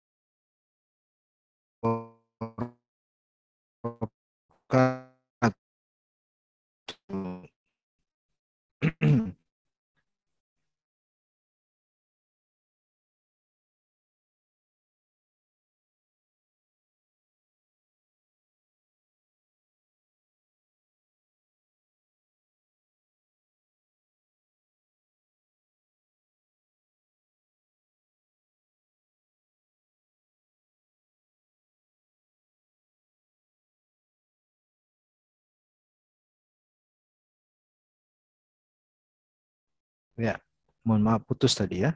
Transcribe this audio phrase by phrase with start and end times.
[40.20, 40.36] Ya,
[40.84, 41.96] mohon maaf putus tadi ya.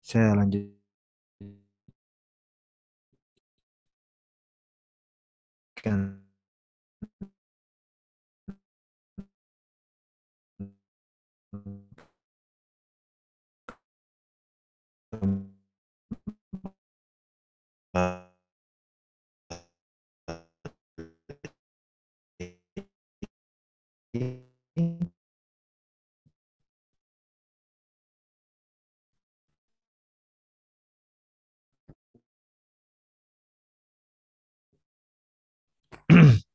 [0.00, 0.76] Saya lanjut.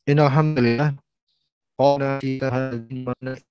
[0.09, 0.97] Innalhamdulillah.
[1.77, 2.49] Qala kita
[3.21, 3.41] tes,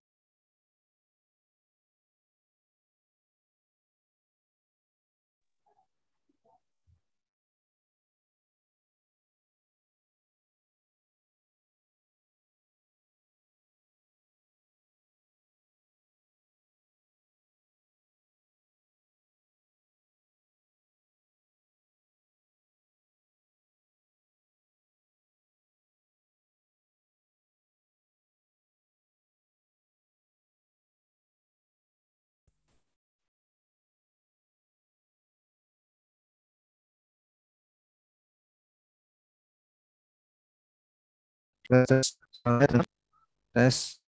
[43.55, 44.01] tes.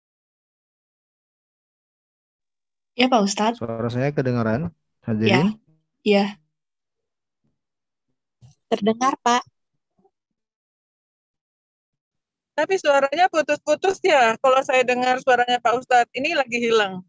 [2.97, 3.61] Ya Pak Ustadz.
[3.61, 4.73] Suara saya kedengaran?
[4.73, 5.49] Ya, Hadirin?
[6.05, 6.25] ya.
[8.73, 9.45] Terdengar Pak.
[12.57, 14.37] Tapi suaranya putus-putus ya.
[14.37, 17.01] Kalau saya dengar suaranya Pak Ustadz, ini lagi hilang.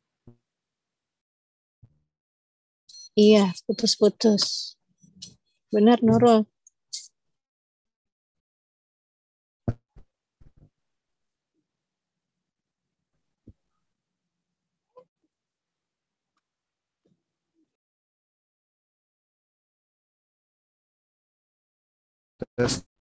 [3.20, 4.76] Iya, putus-putus.
[5.72, 6.48] Benar Nurul.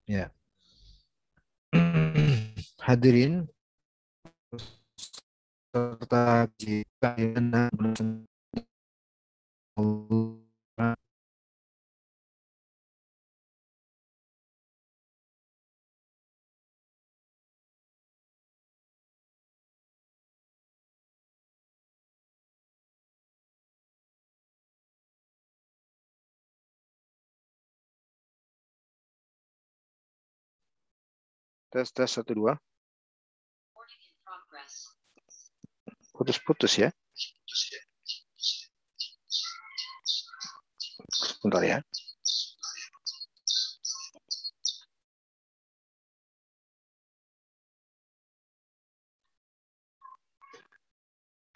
[0.07, 0.31] Ya.
[2.85, 3.47] Hadirin
[5.71, 7.15] serta jika
[31.71, 32.53] tes tes satu dua.
[36.11, 36.89] Putus-putus ya.
[41.39, 41.79] Sebentar ya.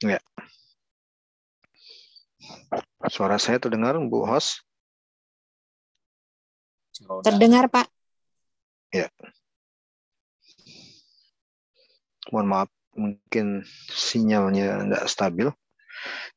[0.01, 0.19] Ya.
[3.11, 4.63] Suara saya terdengar Bu Hos?
[7.23, 7.91] Terdengar Pak.
[8.95, 9.11] ya
[12.31, 15.47] mohon maaf mungkin sinyalnya tidak stabil.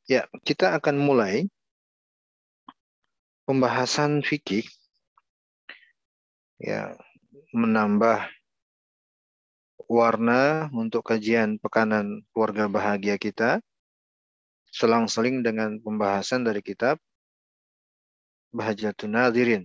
[0.09, 1.47] Ya kita akan mulai
[3.44, 4.65] pembahasan fikih
[6.59, 6.97] ya
[7.55, 8.29] menambah
[9.88, 13.62] warna untuk kajian pekanan keluarga bahagia kita.
[14.69, 17.00] Selang-seling dengan pembahasan dari kitab
[18.52, 19.64] Bahjatun Nadirin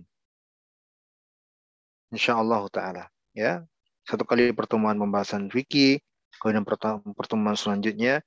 [2.14, 3.04] insyaallah taala.
[3.34, 3.66] Ya
[4.06, 5.98] satu kali pertemuan pembahasan fikih
[6.44, 6.68] kemudian
[7.16, 8.20] pertemuan selanjutnya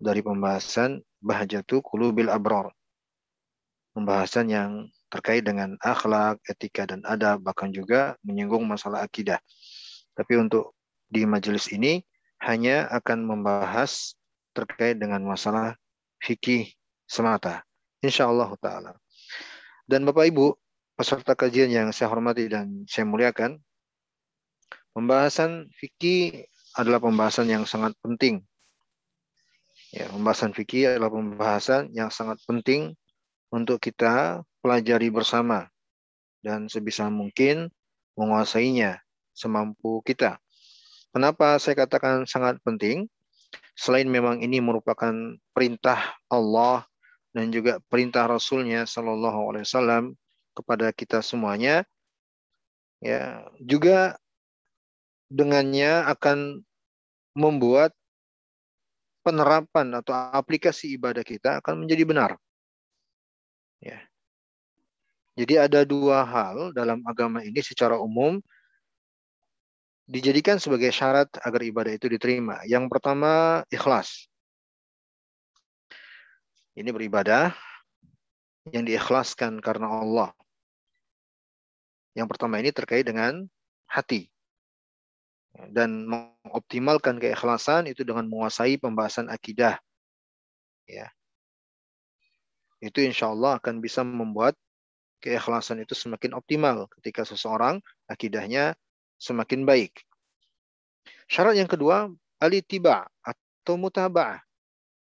[0.00, 2.72] dari pembahasan Bahjatu Qulubil Abrar
[3.92, 4.70] pembahasan yang
[5.12, 9.38] terkait dengan akhlak, etika dan adab bahkan juga menyinggung masalah akidah.
[10.16, 10.72] Tapi untuk
[11.12, 12.00] di majelis ini
[12.40, 14.16] hanya akan membahas
[14.56, 15.76] terkait dengan masalah
[16.20, 16.72] fikih
[17.04, 17.64] semata.
[18.00, 18.92] Insyaallah taala.
[19.84, 20.56] Dan Bapak Ibu,
[20.96, 23.60] peserta kajian yang saya hormati dan saya muliakan,
[24.96, 28.40] pembahasan fikih adalah pembahasan yang sangat penting.
[29.92, 32.96] Ya, pembahasan fikih adalah pembahasan yang sangat penting
[33.52, 35.68] untuk kita pelajari bersama
[36.40, 37.68] dan sebisa mungkin
[38.16, 39.04] menguasainya
[39.36, 40.40] semampu kita.
[41.12, 43.04] Kenapa saya katakan sangat penting?
[43.76, 45.12] Selain memang ini merupakan
[45.52, 46.88] perintah Allah
[47.36, 50.04] dan juga perintah Rasulnya Shallallahu Alaihi Wasallam
[50.52, 51.84] kepada kita semuanya,
[53.00, 54.20] ya juga
[55.32, 56.60] dengannya akan
[57.32, 57.96] membuat
[59.24, 62.30] penerapan atau aplikasi ibadah kita akan menjadi benar.
[63.80, 64.04] Ya.
[65.32, 68.36] Jadi ada dua hal dalam agama ini secara umum
[70.04, 72.60] dijadikan sebagai syarat agar ibadah itu diterima.
[72.68, 74.28] Yang pertama ikhlas.
[76.76, 77.56] Ini beribadah
[78.68, 80.30] yang diikhlaskan karena Allah.
[82.12, 83.48] Yang pertama ini terkait dengan
[83.88, 84.31] hati
[85.72, 89.76] dan mengoptimalkan keikhlasan itu dengan menguasai pembahasan akidah.
[90.88, 91.12] Ya.
[92.82, 94.56] Itu insya Allah akan bisa membuat
[95.22, 97.78] keikhlasan itu semakin optimal ketika seseorang
[98.10, 98.74] akidahnya
[99.22, 100.02] semakin baik.
[101.30, 102.10] Syarat yang kedua,
[102.42, 104.42] alitiba atau mutaba'ah.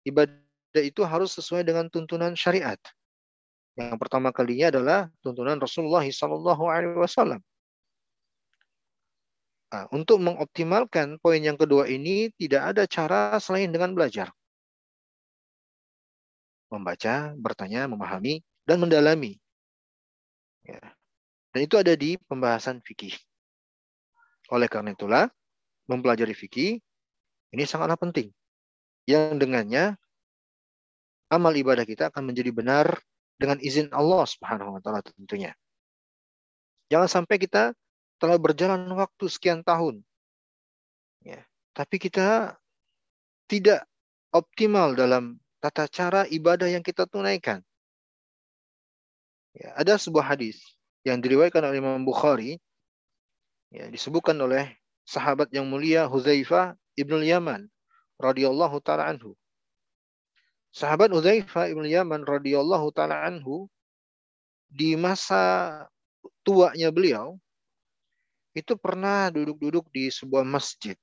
[0.07, 2.79] Ibadah itu harus sesuai dengan tuntunan syariat.
[3.75, 7.43] Yang pertama kalinya adalah tuntunan Rasulullah SAW.
[9.67, 14.31] Nah, untuk mengoptimalkan poin yang kedua ini tidak ada cara selain dengan belajar.
[16.71, 19.35] Membaca, bertanya, memahami, dan mendalami.
[20.63, 20.79] Ya.
[21.51, 23.15] Dan itu ada di pembahasan fikih.
[24.51, 25.27] Oleh karena itulah,
[25.87, 26.79] mempelajari fikih
[27.55, 28.31] ini sangatlah penting.
[29.07, 29.95] Yang dengannya
[31.31, 32.99] amal ibadah kita akan menjadi benar
[33.39, 35.55] dengan izin Allah Subhanahu wa taala tentunya.
[36.91, 37.75] Jangan sampai kita
[38.17, 40.01] telah berjalan waktu sekian tahun.
[41.25, 41.41] Ya,
[41.73, 42.57] tapi kita
[43.49, 43.85] tidak
[44.33, 47.61] optimal dalam tata cara ibadah yang kita tunaikan.
[49.57, 50.61] Ya, ada sebuah hadis
[51.01, 52.61] yang diriwayatkan oleh Imam Bukhari
[53.73, 54.69] ya, disebutkan oleh
[55.07, 57.65] sahabat yang mulia Huzaifah ibnul Yaman
[58.21, 59.33] radhiyallahu taala anhu.
[60.69, 63.65] Sahabat Huzaifah ibnul Yaman radhiyallahu taala anhu
[64.67, 65.87] di masa
[66.43, 67.39] tuanya beliau
[68.57, 70.97] itu pernah duduk-duduk di sebuah masjid.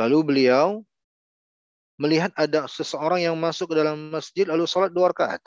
[0.00, 0.80] Lalu beliau
[2.00, 5.44] melihat ada seseorang yang masuk ke dalam masjid lalu sholat dua rakaat.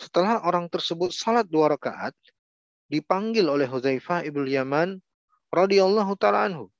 [0.00, 2.16] Setelah orang tersebut sholat dua rakaat,
[2.88, 4.96] dipanggil oleh Huzaifah ibn Yaman
[5.52, 6.72] radhiyallahu taala anhu.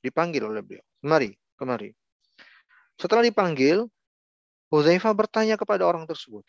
[0.00, 0.84] Dipanggil oleh beliau.
[1.04, 1.92] Kemari, kemari.
[2.96, 3.84] Setelah dipanggil,
[4.72, 6.44] Huzaifah bertanya kepada orang tersebut,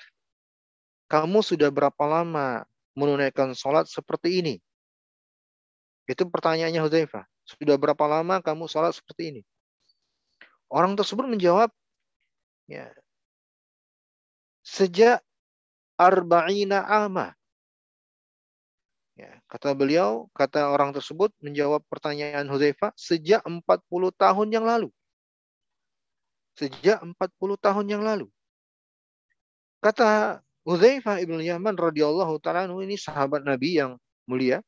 [1.11, 4.55] kamu sudah berapa lama menunaikan sholat seperti ini?
[6.09, 7.25] Itu pertanyaannya Hudzaifah.
[7.45, 9.41] Sudah berapa lama kamu sholat seperti ini?
[10.65, 11.69] Orang tersebut menjawab,
[12.65, 12.89] ya,
[14.65, 15.21] sejak
[15.93, 17.37] arba'ina ama.
[19.15, 23.63] Ya, kata beliau, kata orang tersebut menjawab pertanyaan Hudzaifah sejak 40
[24.11, 24.89] tahun yang lalu.
[26.59, 28.27] Sejak 40 tahun yang lalu.
[29.79, 34.65] Kata Uzaifah ibn Yaman radhiyallahu taala ini sahabat Nabi yang mulia.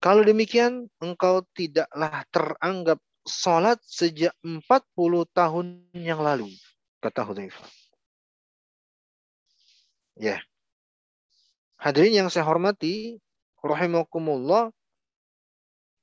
[0.00, 2.96] Kalau demikian engkau tidaklah teranggap
[3.28, 4.64] salat sejak 40
[5.34, 6.48] tahun yang lalu,
[7.04, 7.68] kata Hudzaifah.
[10.16, 10.40] Ya.
[11.76, 13.20] Hadirin yang saya hormati,
[13.60, 14.72] rahimakumullah,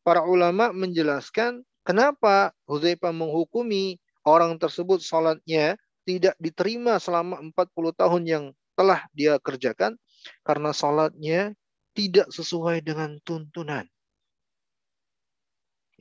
[0.06, 8.44] para ulama menjelaskan kenapa Hudzaifah menghukumi orang tersebut salatnya tidak diterima selama 40 tahun yang
[8.74, 9.96] telah dia kerjakan
[10.44, 11.54] karena salatnya
[11.94, 13.86] tidak sesuai dengan tuntunan.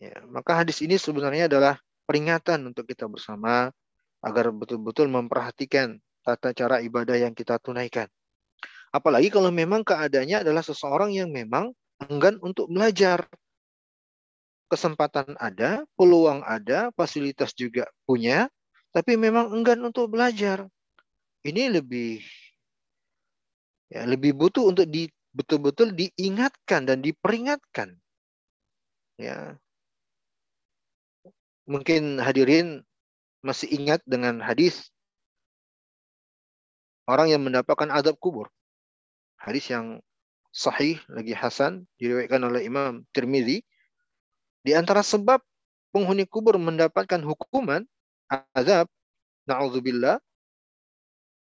[0.00, 1.78] Ya, maka hadis ini sebenarnya adalah
[2.10, 3.70] peringatan untuk kita bersama
[4.18, 8.10] agar betul-betul memperhatikan tata cara ibadah yang kita tunaikan.
[8.90, 11.70] Apalagi kalau memang keadaannya adalah seseorang yang memang
[12.10, 13.26] enggan untuk belajar.
[14.66, 18.48] Kesempatan ada, peluang ada, fasilitas juga punya,
[18.92, 20.68] tapi memang enggan untuk belajar.
[21.42, 22.22] Ini lebih
[23.90, 27.96] ya, lebih butuh untuk di, betul-betul diingatkan dan diperingatkan.
[29.16, 29.56] Ya.
[31.66, 32.84] Mungkin hadirin
[33.42, 34.92] masih ingat dengan hadis
[37.08, 38.52] orang yang mendapatkan azab kubur.
[39.40, 39.98] Hadis yang
[40.54, 43.64] sahih lagi hasan diriwayatkan oleh Imam Tirmizi.
[44.62, 45.42] Di antara sebab
[45.90, 47.82] penghuni kubur mendapatkan hukuman
[48.56, 48.86] azab,
[49.44, 50.16] na'udzubillah,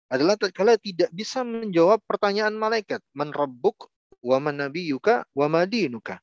[0.06, 3.02] adalah tatkala tidak bisa menjawab pertanyaan malaikat.
[3.10, 3.90] Man rabbuk
[4.22, 6.22] wa man nabiyuka wa madinuka.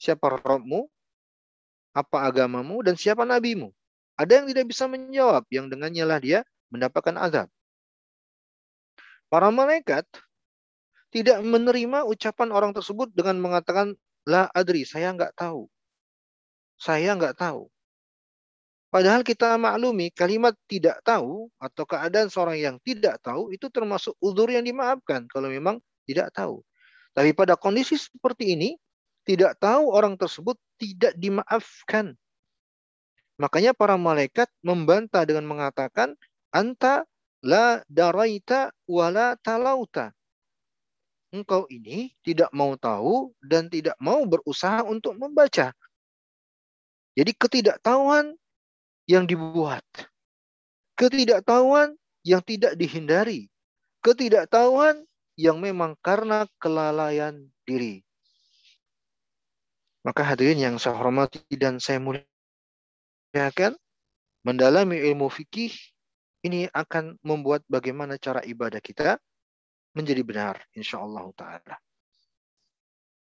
[0.00, 0.88] Siapa Rabbmu?
[1.94, 3.74] apa agamamu dan siapa nabimu.
[4.14, 7.48] Ada yang tidak bisa menjawab, yang dengannya lah dia mendapatkan azab.
[9.32, 10.04] Para malaikat
[11.10, 13.96] tidak menerima ucapan orang tersebut dengan mengatakan,
[14.28, 15.66] La adri, saya nggak tahu.
[16.76, 17.66] Saya nggak tahu.
[18.90, 24.50] Padahal kita maklumi kalimat tidak tahu atau keadaan seorang yang tidak tahu itu termasuk uzur
[24.50, 25.78] yang dimaafkan kalau memang
[26.10, 26.58] tidak tahu.
[27.14, 28.74] Tapi pada kondisi seperti ini,
[29.22, 32.18] tidak tahu orang tersebut tidak dimaafkan.
[33.38, 36.18] Makanya para malaikat membantah dengan mengatakan,
[36.50, 37.06] Anta
[37.46, 40.10] la daraita wala talauta.
[41.30, 45.70] Engkau ini tidak mau tahu dan tidak mau berusaha untuk membaca.
[47.14, 48.34] Jadi ketidaktahuan
[49.10, 49.82] yang dibuat.
[50.94, 53.50] Ketidaktahuan yang tidak dihindari.
[54.06, 55.02] Ketidaktahuan
[55.34, 58.06] yang memang karena kelalaian diri.
[60.06, 63.74] Maka hadirin yang saya hormati dan saya muliakan,
[64.46, 65.74] mendalami ilmu fikih
[66.46, 69.20] ini akan membuat bagaimana cara ibadah kita
[69.92, 71.76] menjadi benar insya Allah taala.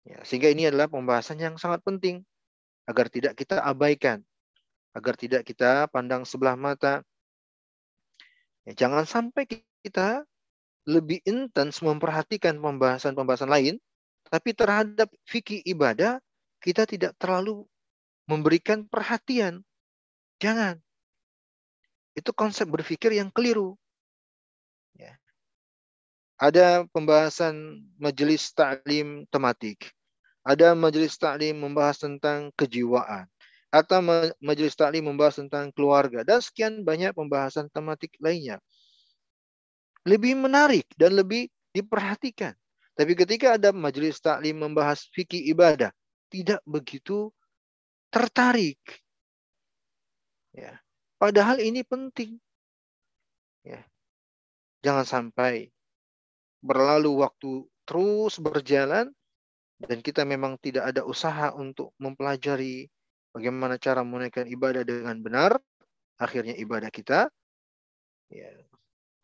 [0.08, 2.24] Ya, sehingga ini adalah pembahasan yang sangat penting
[2.88, 4.24] agar tidak kita abaikan
[4.92, 7.00] agar tidak kita pandang sebelah mata.
[8.68, 9.48] Ya, jangan sampai
[9.82, 10.22] kita
[10.86, 13.74] lebih intens memperhatikan pembahasan-pembahasan lain,
[14.28, 16.20] tapi terhadap fikih ibadah
[16.62, 17.66] kita tidak terlalu
[18.28, 19.64] memberikan perhatian.
[20.38, 20.78] Jangan.
[22.12, 23.74] Itu konsep berpikir yang keliru.
[24.94, 25.16] Ya.
[26.36, 29.90] Ada pembahasan majelis taklim tematik.
[30.42, 33.31] Ada majelis taklim membahas tentang kejiwaan
[33.72, 34.04] atau
[34.44, 38.60] majelis taklim membahas tentang keluarga dan sekian banyak pembahasan tematik lainnya.
[40.04, 42.52] Lebih menarik dan lebih diperhatikan.
[42.92, 45.88] Tapi ketika ada majelis taklim membahas fikih ibadah,
[46.28, 47.32] tidak begitu
[48.12, 48.76] tertarik.
[50.52, 50.76] Ya.
[51.16, 52.36] Padahal ini penting.
[53.64, 53.80] Ya.
[54.84, 55.72] Jangan sampai
[56.60, 59.08] berlalu waktu terus berjalan
[59.80, 62.92] dan kita memang tidak ada usaha untuk mempelajari
[63.32, 65.56] bagaimana cara menunaikan ibadah dengan benar,
[66.20, 67.26] akhirnya ibadah kita
[68.32, 68.48] ya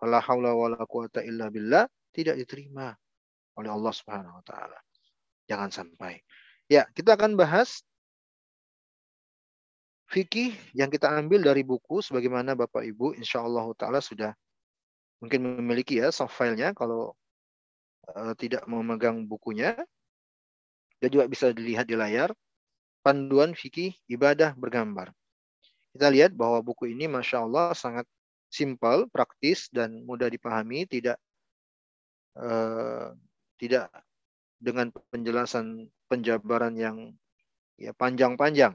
[0.02, 2.92] wala haula wala quwata illa billah tidak diterima
[3.58, 4.78] oleh Allah Subhanahu wa taala.
[5.48, 6.20] Jangan sampai.
[6.68, 7.80] Ya, kita akan bahas
[10.08, 14.32] fikih yang kita ambil dari buku sebagaimana Bapak Ibu insyaallah taala sudah
[15.20, 17.12] mungkin memiliki ya soft filenya kalau
[18.16, 19.76] uh, tidak memegang bukunya
[21.02, 22.32] dan juga bisa dilihat di layar
[23.02, 25.14] panduan fikih ibadah bergambar.
[25.94, 28.04] Kita lihat bahwa buku ini Masya Allah sangat
[28.48, 31.16] simpel, praktis, dan mudah dipahami, tidak
[32.38, 33.12] uh,
[33.58, 33.90] tidak
[34.58, 37.12] dengan penjelasan penjabaran yang
[37.78, 38.74] ya panjang-panjang.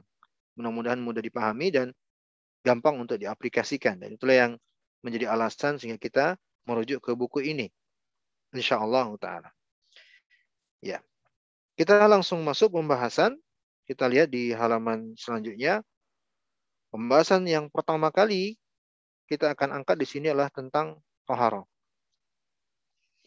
[0.54, 1.90] Mudah-mudahan mudah dipahami dan
[2.64, 4.00] gampang untuk diaplikasikan.
[4.00, 4.52] Dan itulah yang
[5.04, 7.68] menjadi alasan sehingga kita merujuk ke buku ini.
[8.56, 9.50] Insya Allah Ta'ala.
[10.80, 11.02] Ya.
[11.74, 13.34] Kita langsung masuk pembahasan
[13.84, 15.84] kita lihat di halaman selanjutnya.
[16.88, 18.56] Pembahasan yang pertama kali
[19.26, 21.66] kita akan angkat di sini adalah tentang toharo.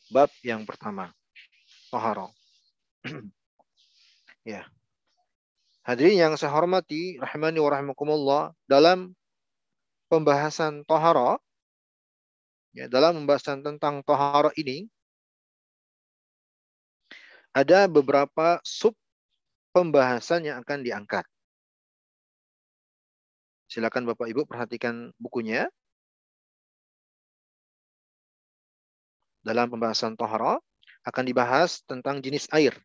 [0.07, 1.11] Bab yang pertama,
[1.91, 2.31] toharo.
[4.47, 4.63] ya.
[5.83, 9.15] Hadirin yang saya hormati, rahmani wa rahimakumullah, dalam
[10.07, 11.39] pembahasan toharo,
[12.71, 14.87] ya, dalam pembahasan tentang toharo ini,
[17.55, 18.95] ada beberapa sub
[19.77, 21.25] pembahasan yang akan diangkat.
[23.67, 25.67] Silakan Bapak Ibu perhatikan bukunya.
[29.45, 30.59] Dalam pembahasan tohara
[31.07, 32.75] akan dibahas tentang jenis air.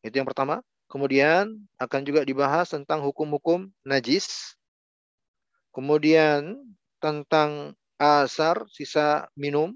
[0.00, 0.62] Itu yang pertama.
[0.86, 4.54] Kemudian akan juga dibahas tentang hukum-hukum najis.
[5.74, 6.56] Kemudian
[7.02, 9.74] tentang asar, sisa minum.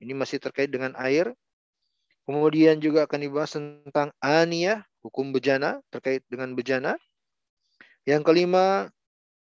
[0.00, 1.30] Ini masih terkait dengan air.
[2.24, 6.96] Kemudian juga akan dibahas tentang aniyah, hukum bejana terkait dengan bejana.
[8.08, 8.88] Yang kelima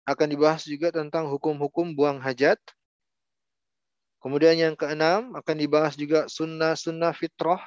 [0.03, 2.59] akan dibahas juga tentang hukum-hukum buang hajat.
[4.19, 7.59] Kemudian yang keenam akan dibahas juga sunnah-sunnah fitrah.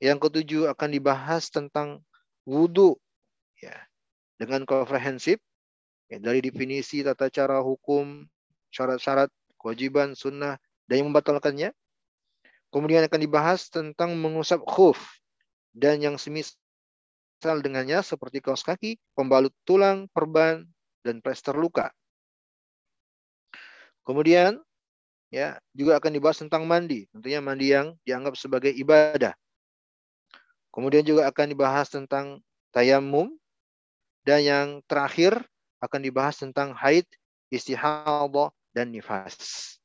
[0.00, 2.00] Yang ketujuh akan dibahas tentang
[2.48, 2.96] wudhu
[3.60, 3.76] ya,
[4.40, 5.36] dengan komprehensif
[6.08, 8.24] ya, dari definisi tata cara hukum,
[8.72, 9.28] syarat-syarat,
[9.60, 10.56] kewajiban, sunnah,
[10.88, 11.70] dan yang membatalkannya.
[12.70, 15.02] Kemudian akan dibahas tentang mengusap khuf
[15.74, 16.59] dan yang semisal
[17.40, 20.68] sel dengannya seperti kaos kaki, pembalut tulang, perban,
[21.00, 21.88] dan plester luka.
[24.04, 24.60] Kemudian
[25.32, 29.32] ya juga akan dibahas tentang mandi, tentunya mandi yang dianggap sebagai ibadah.
[30.70, 33.32] Kemudian juga akan dibahas tentang tayamum,
[34.22, 35.40] dan yang terakhir
[35.80, 37.08] akan dibahas tentang haid,
[37.48, 39.80] istihadah, dan nifas.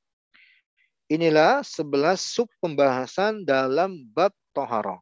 [1.08, 4.98] Inilah 11 sub pembahasan dalam bab tohara.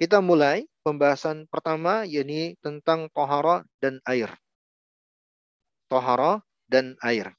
[0.00, 4.32] Kita mulai pembahasan pertama yakni tentang tohara dan air.
[5.92, 6.40] Tohara
[6.72, 7.36] dan air.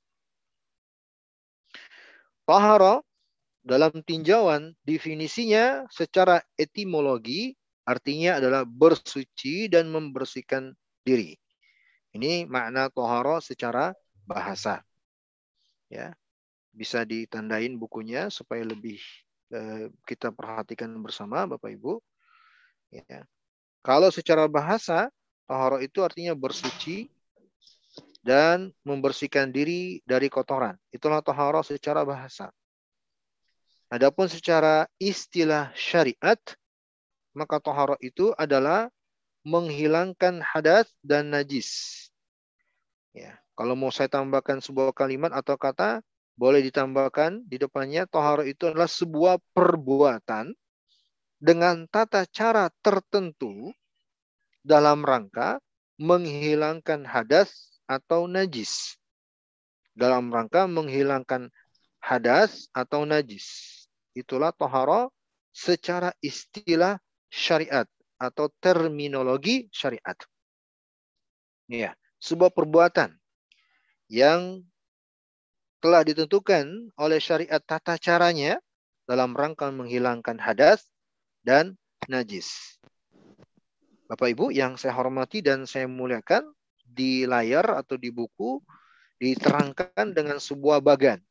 [2.46, 3.02] Tohara
[3.66, 11.34] dalam tinjauan definisinya secara etimologi artinya adalah bersuci dan membersihkan diri.
[12.14, 13.98] Ini makna tohara secara
[14.30, 14.86] bahasa.
[15.90, 16.14] Ya,
[16.70, 19.02] bisa ditandain bukunya supaya lebih
[19.50, 22.11] eh, kita perhatikan bersama Bapak Ibu.
[22.92, 23.24] Ya.
[23.82, 25.10] Kalau secara bahasa,
[25.48, 27.10] tahara itu artinya bersuci
[28.22, 30.78] dan membersihkan diri dari kotoran.
[30.94, 32.54] Itulah tahara secara bahasa.
[33.92, 36.40] Adapun secara istilah syariat,
[37.36, 38.88] maka tahara itu adalah
[39.42, 42.08] menghilangkan hadas dan najis.
[43.12, 46.00] Ya, kalau mau saya tambahkan sebuah kalimat atau kata,
[46.40, 50.56] boleh ditambahkan di depannya tohara itu adalah sebuah perbuatan
[51.42, 53.74] dengan tata cara tertentu
[54.62, 55.58] dalam rangka
[55.98, 59.02] menghilangkan hadas atau najis.
[59.98, 61.50] Dalam rangka menghilangkan
[61.98, 63.68] hadas atau najis.
[64.14, 65.10] Itulah tohara
[65.50, 67.90] secara istilah syariat
[68.22, 70.16] atau terminologi syariat.
[71.66, 73.18] Ya, sebuah perbuatan
[74.12, 74.62] yang
[75.82, 78.62] telah ditentukan oleh syariat tata caranya
[79.10, 80.91] dalam rangka menghilangkan hadas
[81.42, 82.78] dan najis.
[84.10, 86.52] Bapak Ibu yang saya hormati dan saya muliakan,
[86.92, 88.60] di layar atau di buku
[89.22, 91.24] diterangkan dengan sebuah bagan.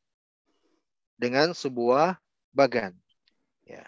[1.20, 2.16] Dengan sebuah
[2.56, 2.96] bagan.
[3.68, 3.84] Ya.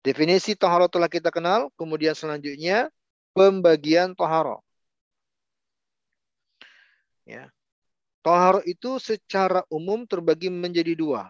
[0.00, 2.88] Definisi toharo telah kita kenal, kemudian selanjutnya
[3.36, 4.64] pembagian toharo.
[7.28, 7.52] Ya.
[8.24, 11.28] Toharo itu secara umum terbagi menjadi dua.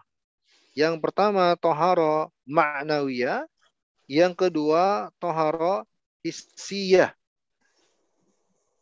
[0.79, 3.43] Yang pertama toharo ma'nawiyah.
[4.11, 5.87] Yang kedua toharo
[6.27, 7.15] hissiyah.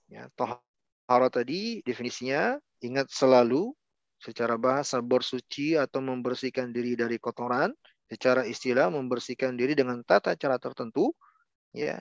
[0.08, 3.76] Ya, toharo tadi definisinya ingat selalu
[4.24, 7.76] secara bahasa bersuci atau membersihkan diri dari kotoran.
[8.08, 11.12] Secara istilah membersihkan diri dengan tata cara tertentu.
[11.76, 12.00] ya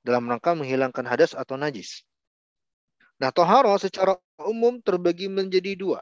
[0.00, 2.00] Dalam rangka menghilangkan hadas atau najis.
[3.20, 6.00] Nah, toharo secara umum terbagi menjadi dua.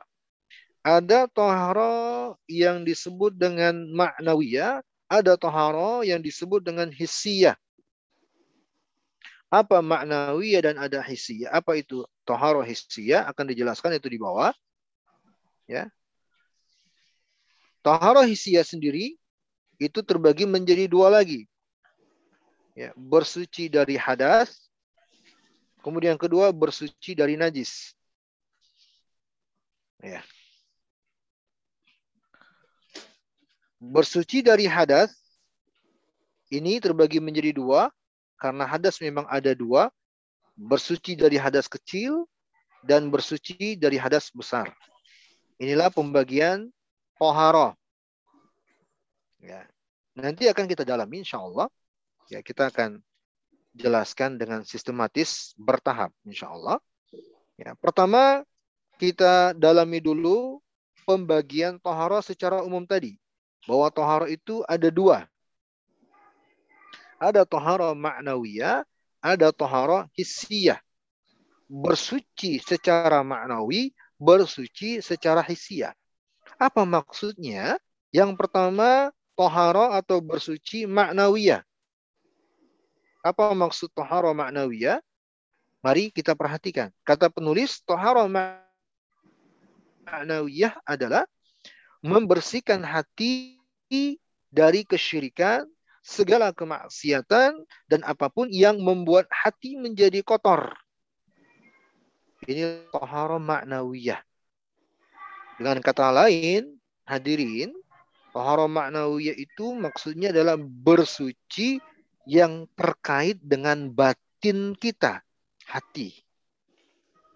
[0.86, 4.78] Ada toharo yang disebut dengan maknawiyah,
[5.12, 7.52] ada toharo yang disebut dengan hissiyah.
[9.52, 11.52] Apa maknawiyah dan ada hissiyah?
[11.52, 13.28] Apa itu toharo hissiyah?
[13.28, 14.56] Akan dijelaskan itu di bawah.
[15.68, 15.92] Ya.
[17.84, 19.20] Toharo hissiyah sendiri
[19.76, 21.44] itu terbagi menjadi dua lagi.
[22.72, 24.72] Ya, bersuci dari hadas
[25.82, 27.90] Kemudian yang kedua bersuci dari najis.
[29.98, 30.22] Ya.
[33.82, 35.10] Bersuci dari hadas
[36.54, 37.90] ini terbagi menjadi dua
[38.38, 39.90] karena hadas memang ada dua.
[40.54, 42.30] Bersuci dari hadas kecil
[42.86, 44.70] dan bersuci dari hadas besar.
[45.58, 46.70] Inilah pembagian
[47.18, 47.74] pohara.
[49.42, 49.66] Ya.
[50.14, 51.66] Nanti akan kita dalami insya Allah.
[52.30, 53.02] Ya, kita akan
[53.72, 56.78] jelaskan dengan sistematis bertahap insya Allah.
[57.56, 58.44] Ya, pertama
[59.00, 60.60] kita dalami dulu
[61.08, 63.21] pembagian tohara secara umum tadi.
[63.64, 65.26] Bahwa tohara itu ada dua.
[67.22, 68.82] Ada tohara maknawiyah,
[69.22, 70.82] ada tohara hissiyah.
[71.70, 75.94] Bersuci secara maknawi, bersuci secara hissiyah.
[76.58, 77.78] Apa maksudnya?
[78.12, 81.62] Yang pertama, tohara atau bersuci maknawiyah.
[83.22, 84.98] Apa maksud tohara maknawiyah?
[85.82, 86.90] Mari kita perhatikan.
[87.06, 88.26] Kata penulis, tohara
[90.06, 91.22] maknawiyah adalah
[92.02, 93.62] membersihkan hati
[94.50, 95.64] dari kesyirikan,
[96.02, 100.74] segala kemaksiatan, dan apa pun yang membuat hati menjadi kotor.
[102.42, 104.18] Ini tohara maknawiyah.
[105.62, 106.74] Dengan kata lain,
[107.06, 107.70] hadirin,
[108.34, 111.78] tohara maknawiyah itu maksudnya adalah bersuci
[112.26, 115.22] yang terkait dengan batin kita,
[115.70, 116.18] hati.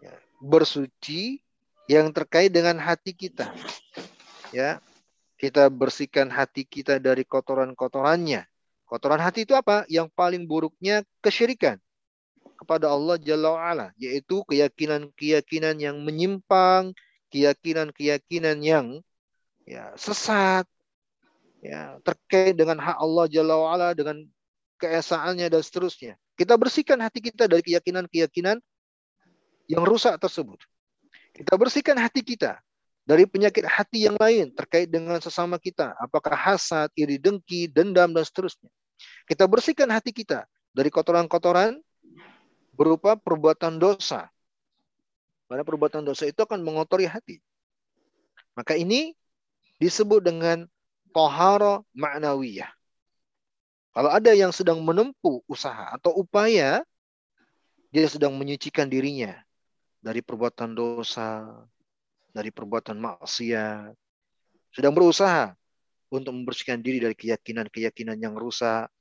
[0.03, 1.39] Ya, bersuci
[1.87, 3.55] yang terkait dengan hati kita.
[4.57, 4.81] Ya,
[5.37, 8.49] kita bersihkan hati kita dari kotoran-kotorannya.
[8.89, 9.85] Kotoran hati itu apa?
[9.85, 11.77] Yang paling buruknya kesyirikan
[12.57, 13.87] kepada Allah Jalla wa'ala.
[14.01, 16.97] Yaitu keyakinan-keyakinan yang menyimpang,
[17.29, 18.87] keyakinan-keyakinan yang
[19.69, 20.65] ya, sesat,
[21.61, 24.25] ya, terkait dengan hak Allah Jalla wa'ala, dengan
[24.81, 26.17] keesaannya dan seterusnya.
[26.33, 28.57] Kita bersihkan hati kita dari keyakinan-keyakinan
[29.69, 30.65] yang rusak tersebut.
[31.37, 32.57] Kita bersihkan hati kita
[33.07, 35.95] dari penyakit hati yang lain terkait dengan sesama kita.
[36.03, 38.67] Apakah hasad, iri dengki, dendam, dan seterusnya.
[39.31, 40.43] Kita bersihkan hati kita
[40.75, 41.79] dari kotoran-kotoran
[42.75, 44.27] berupa perbuatan dosa.
[45.47, 47.39] Karena perbuatan dosa itu akan mengotori hati.
[48.59, 49.15] Maka ini
[49.79, 50.67] disebut dengan
[51.15, 52.75] tohara ma'nawiyah.
[53.95, 56.83] Kalau ada yang sedang menempuh usaha atau upaya,
[57.95, 59.41] dia sedang menyucikan dirinya
[60.03, 61.49] dari perbuatan dosa,
[62.37, 63.97] dari perbuatan maksiat,
[64.77, 65.57] sedang berusaha
[66.13, 68.93] untuk membersihkan diri dari keyakinan-keyakinan yang rusak.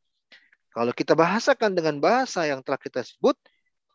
[0.72, 3.36] Kalau kita bahasakan dengan bahasa yang telah kita sebut,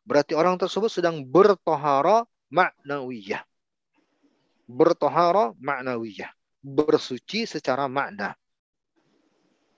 [0.04, 3.40] berarti orang tersebut sedang bertohara maknawiyah.
[4.68, 6.28] Bertohara maknawiyah.
[6.60, 8.36] Bersuci secara makna.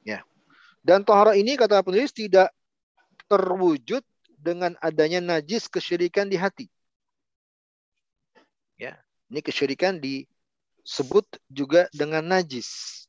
[0.03, 0.27] Ya.
[0.83, 2.51] Dan tohara ini kata penulis tidak
[3.31, 4.03] terwujud
[4.43, 6.67] dengan adanya najis kesyirikan di hati.
[9.33, 13.01] Ya, ini kesyirikan disebut juga dengan najis.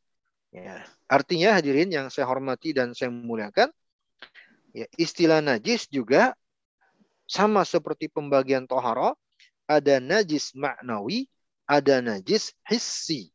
[0.55, 3.67] Ya, artinya hadirin yang saya hormati dan saya muliakan,
[4.71, 6.31] ya, istilah najis juga
[7.27, 9.12] sama seperti pembagian tohara,
[9.67, 11.27] ada najis maknawi,
[11.67, 13.27] ada najis hissi.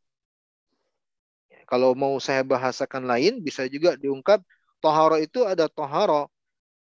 [1.69, 4.41] Kalau mau saya bahasakan lain, bisa juga diungkap
[4.81, 6.25] toharo itu ada toharo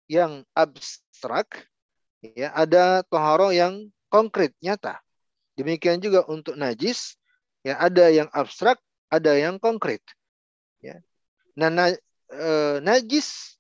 [0.09, 1.69] yang abstrak,
[2.25, 5.05] ya ada toharo yang konkret, nyata.
[5.59, 7.19] Demikian juga untuk najis,
[7.67, 8.79] ya ada yang abstrak,
[9.11, 9.99] ada yang konkret.
[10.79, 11.03] Ya.
[11.59, 11.85] Nah, na,
[12.31, 13.59] e, najis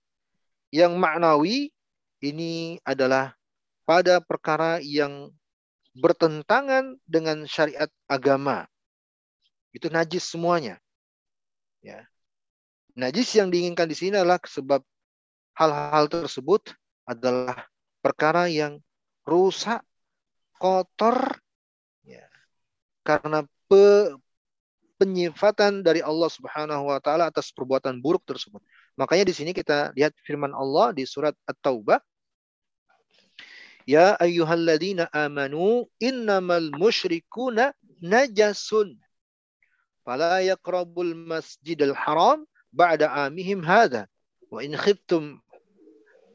[0.71, 1.75] yang maknawi
[2.23, 3.35] ini adalah
[3.83, 5.35] pada perkara yang
[5.99, 8.71] bertentangan dengan syariat agama.
[9.75, 10.79] Itu najis semuanya.
[11.83, 12.07] Ya.
[12.95, 14.87] Najis yang diinginkan di sini adalah sebab
[15.59, 16.71] hal-hal tersebut
[17.03, 17.67] adalah
[17.99, 18.79] perkara yang
[19.27, 19.83] rusak,
[20.55, 21.43] kotor,
[23.07, 24.15] karena pe,
[24.99, 28.61] penyifatan dari Allah Subhanahu wa taala atas perbuatan buruk tersebut.
[28.99, 32.03] Makanya di sini kita lihat firman Allah di surat At-Taubah.
[33.89, 38.99] Ya ayyuhalladzina amanu innamal musyrikuna najasun.
[40.03, 42.43] Fala yaqrabul masjidal haram
[42.75, 44.11] ba'da amihim hadha.
[44.51, 45.41] Wa in khiftum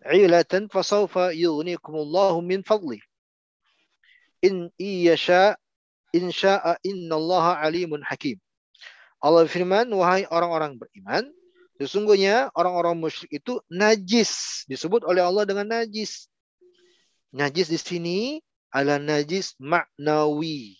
[0.07, 3.03] ilatan fasawfa yughnikumullahu min fadli.
[4.39, 5.59] In iyasha
[6.13, 8.37] in sya'a innallaha alimun hakim.
[9.19, 11.25] Allah firman wahai orang-orang beriman
[11.81, 14.63] sesungguhnya orang-orang musyrik itu najis.
[14.69, 16.29] Disebut oleh Allah dengan najis.
[17.33, 18.19] Najis di sini
[18.69, 20.77] adalah najis maknawi.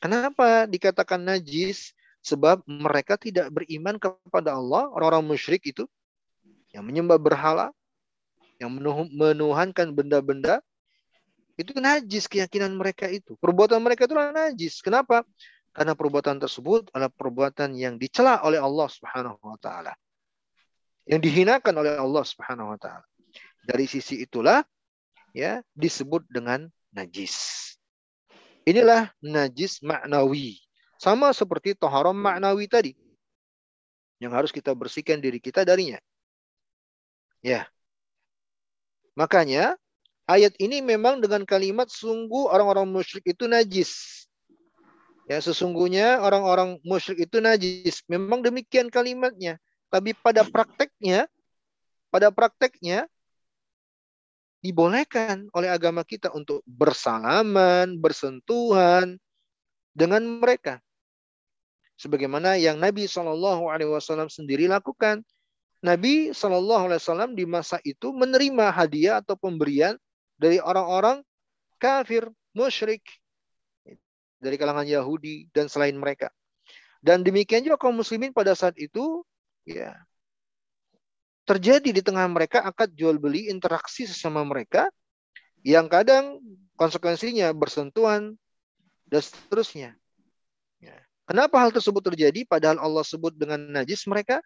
[0.00, 1.92] Kenapa dikatakan najis?
[2.20, 5.88] Sebab mereka tidak beriman kepada Allah, orang-orang musyrik itu
[6.68, 7.72] yang menyembah berhala,
[8.60, 8.68] yang
[9.08, 10.60] menuhankan benda-benda,
[11.60, 13.36] itu najis keyakinan mereka itu.
[13.36, 14.80] Perbuatan mereka itu najis.
[14.80, 15.22] Kenapa?
[15.70, 19.94] Karena perbuatan tersebut adalah perbuatan yang dicela oleh Allah Subhanahu wa taala.
[21.06, 23.06] Yang dihinakan oleh Allah Subhanahu wa taala.
[23.62, 24.64] Dari sisi itulah
[25.36, 27.56] ya disebut dengan najis.
[28.66, 30.58] Inilah najis maknawi.
[31.00, 32.92] Sama seperti toharom maknawi tadi.
[34.20, 35.96] Yang harus kita bersihkan diri kita darinya.
[37.40, 37.64] Ya.
[39.16, 39.80] Makanya
[40.30, 44.22] ayat ini memang dengan kalimat sungguh orang-orang musyrik itu najis.
[45.26, 48.06] Ya, sesungguhnya orang-orang musyrik itu najis.
[48.06, 49.58] Memang demikian kalimatnya.
[49.90, 51.26] Tapi pada prakteknya,
[52.14, 53.10] pada prakteknya
[54.62, 59.18] dibolehkan oleh agama kita untuk bersalaman, bersentuhan
[59.94, 60.78] dengan mereka
[62.00, 65.20] sebagaimana yang Nabi Shallallahu Alaihi Wasallam sendiri lakukan.
[65.84, 70.00] Nabi Shallallahu Alaihi Wasallam di masa itu menerima hadiah atau pemberian
[70.40, 71.20] dari orang-orang
[71.76, 72.24] kafir,
[72.56, 73.04] musyrik
[74.40, 76.32] dari kalangan Yahudi dan selain mereka.
[77.04, 79.20] Dan demikian juga kaum muslimin pada saat itu
[79.68, 79.92] ya
[81.44, 84.88] terjadi di tengah mereka akad jual beli interaksi sesama mereka
[85.60, 86.40] yang kadang
[86.80, 88.36] konsekuensinya bersentuhan
[89.04, 89.90] dan seterusnya.
[91.28, 94.42] Kenapa hal tersebut terjadi padahal Allah sebut dengan najis mereka?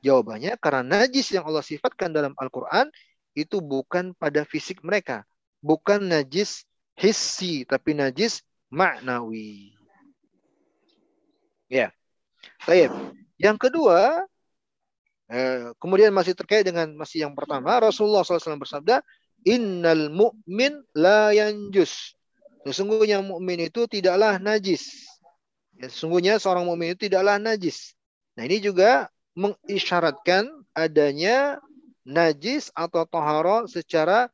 [0.00, 2.88] Jawabannya karena najis yang Allah sifatkan dalam Al-Quran
[3.36, 5.28] itu bukan pada fisik mereka.
[5.62, 6.66] Bukan najis
[6.98, 9.72] hissi, tapi najis maknawi.
[11.70, 11.94] Ya.
[12.66, 12.90] Baik.
[13.38, 14.26] Yang kedua,
[15.30, 19.00] eh, kemudian masih terkait dengan masih yang pertama, Rasulullah SAW bersabda,
[19.42, 22.14] Innal mu'min la yanjus.
[22.62, 25.02] Sesungguhnya mukmin itu tidaklah najis.
[25.74, 27.98] Ya, sesungguhnya seorang mukmin itu tidaklah najis.
[28.38, 31.58] Nah, ini juga mengisyaratkan adanya
[32.06, 34.30] najis atau toharo secara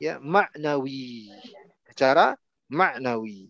[0.00, 1.32] ya maknawi.
[1.92, 2.36] Secara
[2.68, 3.48] maknawi.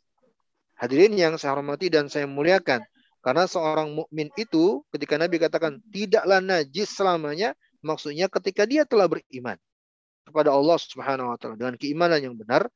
[0.77, 2.85] Hadirin yang saya hormati dan saya muliakan.
[3.25, 9.59] Karena seorang mukmin itu ketika Nabi katakan tidaklah najis selamanya, maksudnya ketika dia telah beriman
[10.23, 12.71] kepada Allah Subhanahu wa taala dengan keimanan yang benar,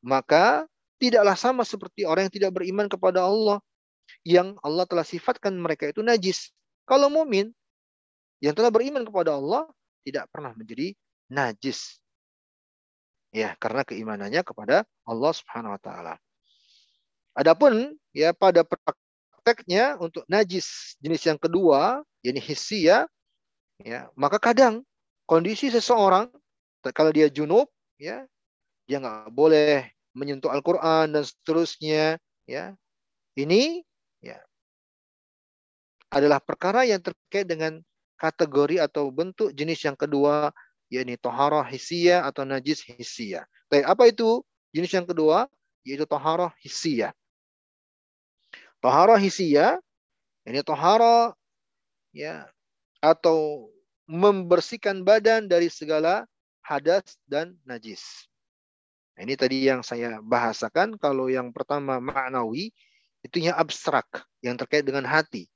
[0.00, 0.64] maka
[0.96, 3.60] tidaklah sama seperti orang yang tidak beriman kepada Allah
[4.24, 6.48] yang Allah telah sifatkan mereka itu najis.
[6.88, 7.52] Kalau mukmin
[8.40, 9.68] yang telah beriman kepada Allah
[10.04, 10.96] tidak pernah menjadi
[11.28, 11.99] najis.
[13.30, 16.14] Ya, karena keimanannya kepada Allah Subhanahu wa taala.
[17.38, 23.06] Adapun ya pada prakteknya untuk najis jenis yang kedua, yakni hissia,
[23.78, 24.82] ya, maka kadang
[25.30, 26.26] kondisi seseorang
[26.90, 27.70] kalau dia junub,
[28.02, 28.26] ya,
[28.90, 32.18] dia nggak boleh menyentuh Al-Quran dan seterusnya,
[32.50, 32.74] ya.
[33.38, 33.86] Ini
[34.18, 34.42] ya
[36.10, 37.78] adalah perkara yang terkait dengan
[38.18, 40.50] kategori atau bentuk jenis yang kedua
[40.90, 43.46] yakni toharoh hisia atau najis hisia.
[43.70, 44.42] Baik, apa itu
[44.74, 45.46] jenis yang kedua?
[45.86, 47.14] Yaitu toharoh hisia.
[48.82, 49.78] Toharoh hisia,
[50.44, 51.32] ini toharoh
[52.10, 52.50] ya
[52.98, 53.70] atau
[54.10, 56.26] membersihkan badan dari segala
[56.66, 58.26] hadas dan najis.
[59.14, 60.98] Nah, ini tadi yang saya bahasakan.
[60.98, 62.74] Kalau yang pertama maknawi,
[63.20, 64.08] itu yang abstrak,
[64.40, 65.46] yang terkait dengan hati,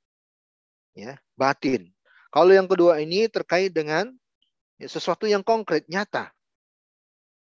[0.93, 1.91] ya batin.
[2.29, 4.13] Kalau yang kedua ini terkait dengan
[4.79, 6.31] ya, sesuatu yang konkret, nyata.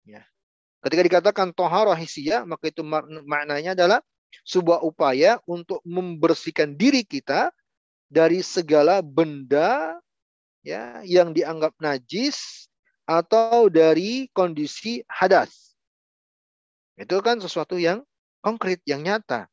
[0.08, 0.26] Ya.
[0.82, 2.82] Ketika dikatakan toharoh hisia, maka itu
[3.28, 4.00] maknanya adalah
[4.48, 7.54] sebuah upaya untuk membersihkan diri kita
[8.10, 10.00] dari segala benda
[10.66, 12.68] ya yang dianggap najis
[13.06, 15.76] atau dari kondisi hadas.
[16.98, 18.06] Itu kan sesuatu yang
[18.42, 19.50] konkret, yang nyata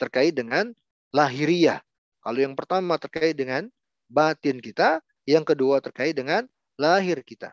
[0.00, 0.72] terkait dengan
[1.14, 1.82] lahiriah.
[2.20, 3.68] Kalau yang pertama terkait dengan
[4.10, 6.46] batin kita, yang kedua terkait dengan
[6.80, 7.52] lahir kita.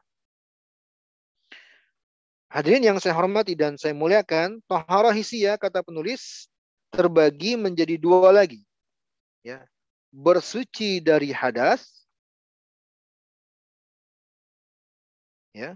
[2.48, 6.48] Hadirin yang saya hormati dan saya muliakan, tohara hisia kata penulis
[6.96, 8.64] terbagi menjadi dua lagi.
[9.44, 9.68] Ya,
[10.16, 12.08] bersuci dari hadas.
[15.52, 15.76] Ya.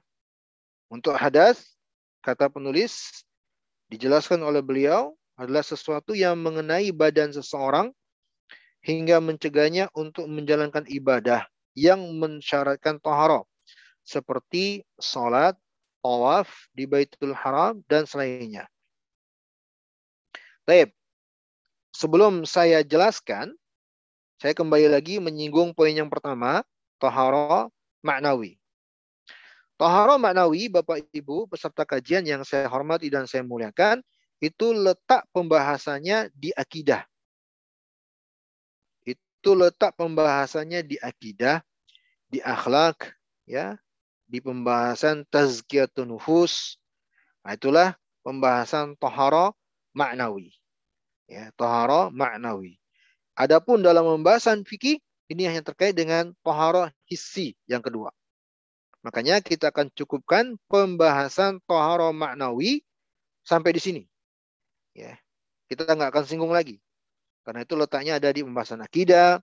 [0.88, 1.76] Untuk hadas
[2.24, 3.24] kata penulis
[3.92, 7.92] dijelaskan oleh beliau adalah sesuatu yang mengenai badan seseorang
[8.80, 13.44] hingga mencegahnya untuk menjalankan ibadah yang mensyaratkan tohara
[14.02, 15.56] seperti sholat,
[16.02, 18.66] tawaf di Baitul Haram dan selainnya.
[20.66, 20.94] Baik.
[21.92, 23.54] Sebelum saya jelaskan,
[24.42, 26.66] saya kembali lagi menyinggung poin yang pertama,
[26.98, 27.70] tohara
[28.02, 28.58] maknawi.
[29.76, 34.02] Tohara maknawi, Bapak Ibu, peserta kajian yang saya hormati dan saya muliakan,
[34.42, 37.06] itu letak pembahasannya di akidah.
[39.42, 41.66] Itu letak pembahasannya di akidah,
[42.30, 43.18] di akhlak,
[43.50, 43.74] ya,
[44.30, 46.78] di pembahasan tazkiyatun nufus.
[47.42, 49.50] Nah, itulah pembahasan tohara
[49.98, 50.54] maknawi.
[51.26, 52.78] Ya, tohara maknawi.
[53.34, 58.14] Adapun dalam pembahasan fikih ini hanya terkait dengan tohara hissi yang kedua.
[59.02, 62.86] Makanya kita akan cukupkan pembahasan tohara maknawi
[63.42, 64.04] sampai di sini.
[64.94, 65.18] Ya,
[65.66, 66.78] kita nggak akan singgung lagi.
[67.42, 69.42] Karena itu letaknya ada di pembahasan akidah,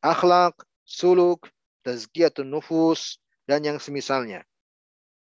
[0.00, 0.54] akhlak,
[0.86, 1.50] suluk,
[1.82, 4.46] tazkiyatun nufus, dan yang semisalnya.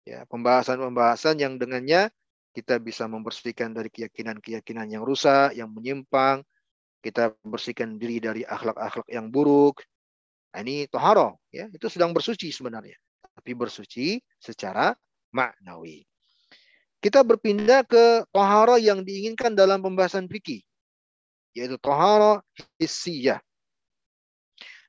[0.03, 2.11] Ya, pembahasan-pembahasan yang dengannya
[2.53, 6.45] kita bisa membersihkan dari keyakinan-keyakinan yang rusak, yang menyimpang,
[7.03, 9.83] kita bersihkan diri dari akhlak-akhlak yang buruk.
[10.55, 12.95] Nah, ini toharo, ya, itu sedang bersuci sebenarnya.
[13.33, 14.93] Tapi bersuci secara
[15.33, 16.05] maknawi.
[17.03, 20.63] Kita berpindah ke tohara yang diinginkan dalam pembahasan fikih.
[21.53, 22.41] Yaitu tohara
[22.81, 23.41] hissiyah.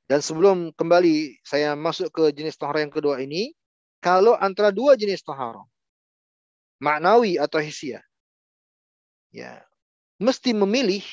[0.04, 3.56] Dan sebelum kembali saya masuk ke jenis tohara yang kedua ini,
[4.04, 5.64] kalau antara dua jenis tohara,
[6.76, 8.04] maknawi atau hissiyah,
[9.32, 9.64] ya,
[10.20, 11.04] mesti memilih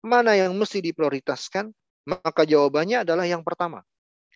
[0.00, 1.72] mana yang mesti diprioritaskan,
[2.08, 3.84] maka jawabannya adalah yang pertama.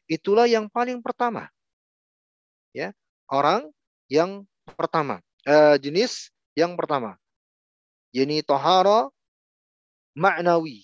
[0.08, 1.48] Itulah yang paling pertama.
[2.72, 2.92] Ya,
[3.28, 3.68] orang
[4.08, 4.44] yang
[4.76, 7.16] pertama uh, jenis yang pertama.
[8.12, 9.12] Yaitu tohara
[10.18, 10.82] maknawi.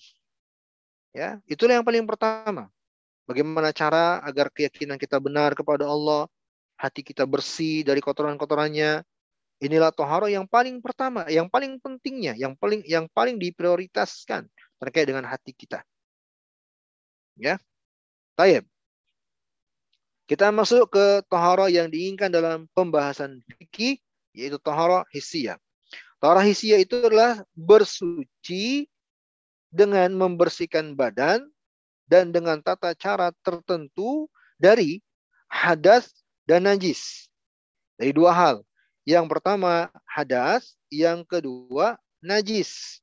[1.11, 2.71] Ya, itulah yang paling pertama.
[3.27, 6.31] Bagaimana cara agar keyakinan kita benar kepada Allah,
[6.79, 9.03] hati kita bersih dari kotoran-kotorannya.
[9.63, 15.23] Inilah tohara yang paling pertama, yang paling pentingnya, yang paling yang paling diprioritaskan terkait dengan
[15.23, 15.79] hati kita.
[17.39, 17.55] Ya.
[18.35, 18.67] Tayyib.
[20.27, 24.01] Kita masuk ke tohara yang diinginkan dalam pembahasan fikih
[24.35, 25.55] yaitu tahara hisia.
[26.19, 28.91] Tahara hisia itu adalah bersuci
[29.69, 31.45] dengan membersihkan badan
[32.05, 34.29] dan dengan tata cara tertentu
[34.61, 35.01] dari
[35.49, 36.11] hadas
[36.45, 37.29] dan najis.
[37.97, 38.55] Dari dua hal.
[39.05, 43.01] Yang pertama hadas, yang kedua najis.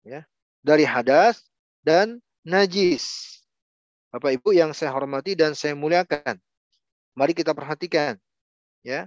[0.00, 0.24] Ya,
[0.64, 1.44] dari hadas
[1.84, 3.36] dan najis.
[4.08, 6.40] Bapak Ibu yang saya hormati dan saya muliakan.
[7.12, 8.16] Mari kita perhatikan.
[8.80, 9.04] Ya.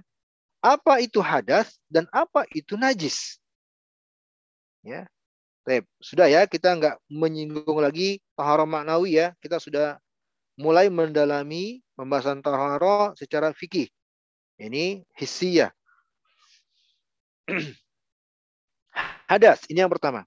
[0.62, 3.42] Apa itu hadas dan apa itu najis?
[4.86, 5.10] Ya.
[5.62, 9.30] Baik, sudah ya, kita nggak menyinggung lagi taharah maknawi ya.
[9.38, 9.94] Kita sudah
[10.58, 13.86] mulai mendalami pembahasan taharah secara fikih.
[14.58, 15.70] Ini hissiyah.
[19.30, 20.26] Hadas, ini yang pertama.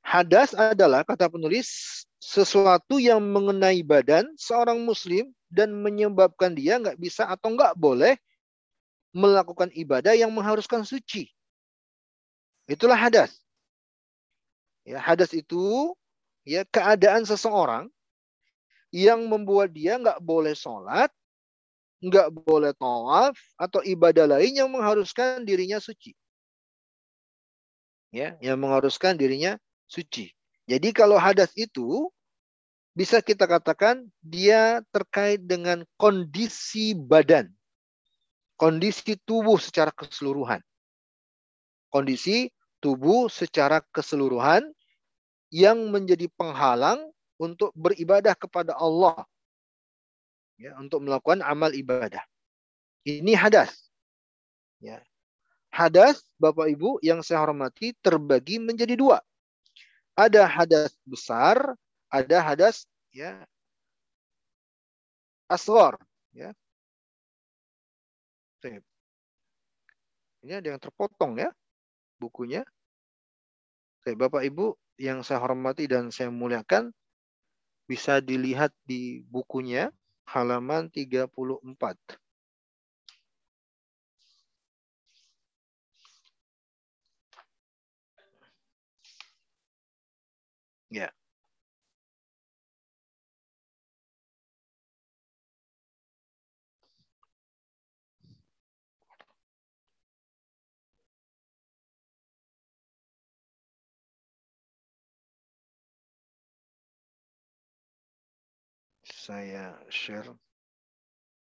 [0.00, 1.68] Hadas adalah kata penulis
[2.16, 8.16] sesuatu yang mengenai badan seorang muslim dan menyebabkan dia nggak bisa atau nggak boleh
[9.12, 11.28] melakukan ibadah yang mengharuskan suci.
[12.66, 13.45] Itulah hadas.
[14.86, 15.90] Ya, hadas itu
[16.46, 17.90] ya keadaan seseorang
[18.94, 21.10] yang membuat dia nggak boleh sholat,
[21.98, 26.14] nggak boleh tawaf atau ibadah lain yang mengharuskan dirinya suci.
[28.14, 29.58] Ya, yang mengharuskan dirinya
[29.90, 30.30] suci.
[30.70, 32.06] Jadi kalau hadas itu
[32.94, 37.50] bisa kita katakan dia terkait dengan kondisi badan.
[38.54, 40.62] Kondisi tubuh secara keseluruhan.
[41.92, 42.48] Kondisi
[42.80, 44.66] tubuh secara keseluruhan
[45.50, 47.00] yang menjadi penghalang
[47.40, 49.24] untuk beribadah kepada Allah.
[50.56, 52.24] Ya, untuk melakukan amal ibadah.
[53.04, 53.92] Ini hadas.
[54.80, 55.04] Ya.
[55.68, 59.20] Hadas, Bapak Ibu, yang saya hormati terbagi menjadi dua.
[60.16, 61.76] Ada hadas besar,
[62.08, 63.44] ada hadas ya
[65.52, 66.00] asgor
[66.32, 66.56] ya.
[70.42, 71.52] Ini ada yang terpotong ya
[72.18, 72.64] bukunya.
[74.02, 76.94] Oke, Bapak Ibu yang saya hormati dan saya muliakan
[77.86, 79.90] bisa dilihat di bukunya
[80.26, 81.98] halaman 34.
[90.90, 91.10] Ya.
[109.26, 110.30] Saya share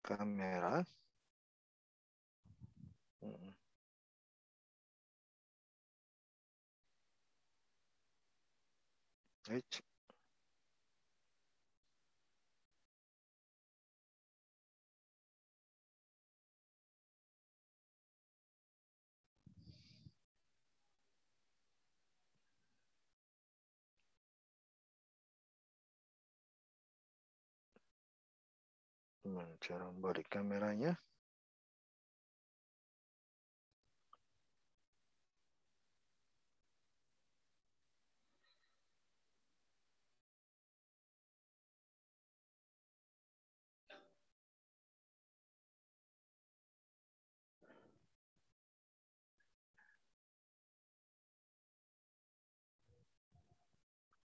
[0.04, 0.84] kamera.
[9.48, 9.91] Right.
[29.22, 30.98] Gimana cara balik kameranya?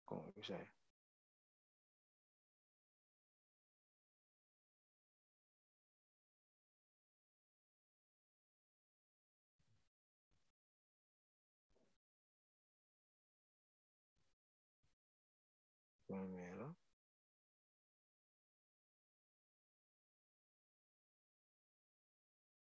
[0.07, 0.76] Kok bisa ya?
[16.17, 16.67] Kamera.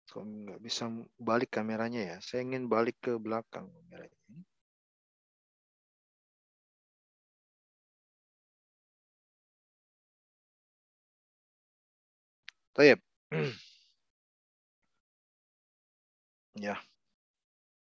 [0.09, 0.83] Kok nggak bisa
[1.27, 2.17] balik kameranya ya?
[2.27, 4.17] Saya ingin balik ke belakang kameranya.
[12.75, 12.99] Tayyip.
[16.65, 16.75] ya.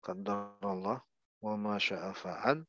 [0.06, 0.98] Allah
[1.42, 2.66] wa ma sya'a.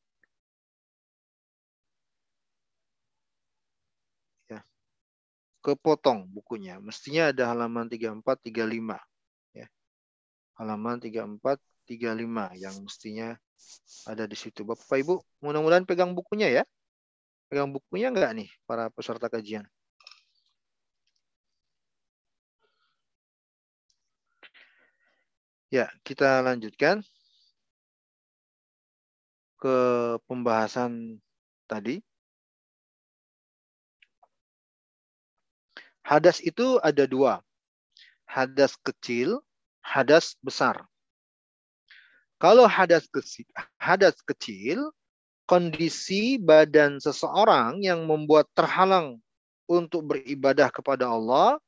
[5.66, 6.78] Kepotong bukunya.
[6.78, 9.02] Mestinya ada halaman 34 35
[9.50, 9.66] ya.
[10.62, 11.58] Halaman 34
[11.90, 13.34] 35 yang mestinya
[14.06, 14.62] ada di situ.
[14.62, 16.62] Bapak Ibu, mudah-mudahan pegang bukunya ya.
[17.50, 19.66] Pegang bukunya enggak nih para peserta kajian?
[25.74, 27.02] Ya, kita lanjutkan
[29.58, 29.76] ke
[30.30, 31.18] pembahasan
[31.66, 31.98] tadi.
[36.07, 37.42] Hadas itu ada dua.
[38.30, 39.42] Hadas kecil,
[39.82, 40.86] hadas besar.
[42.38, 44.94] Kalau hadas kecil, hadas kecil,
[45.50, 49.18] kondisi badan seseorang yang membuat terhalang
[49.66, 51.59] untuk beribadah kepada Allah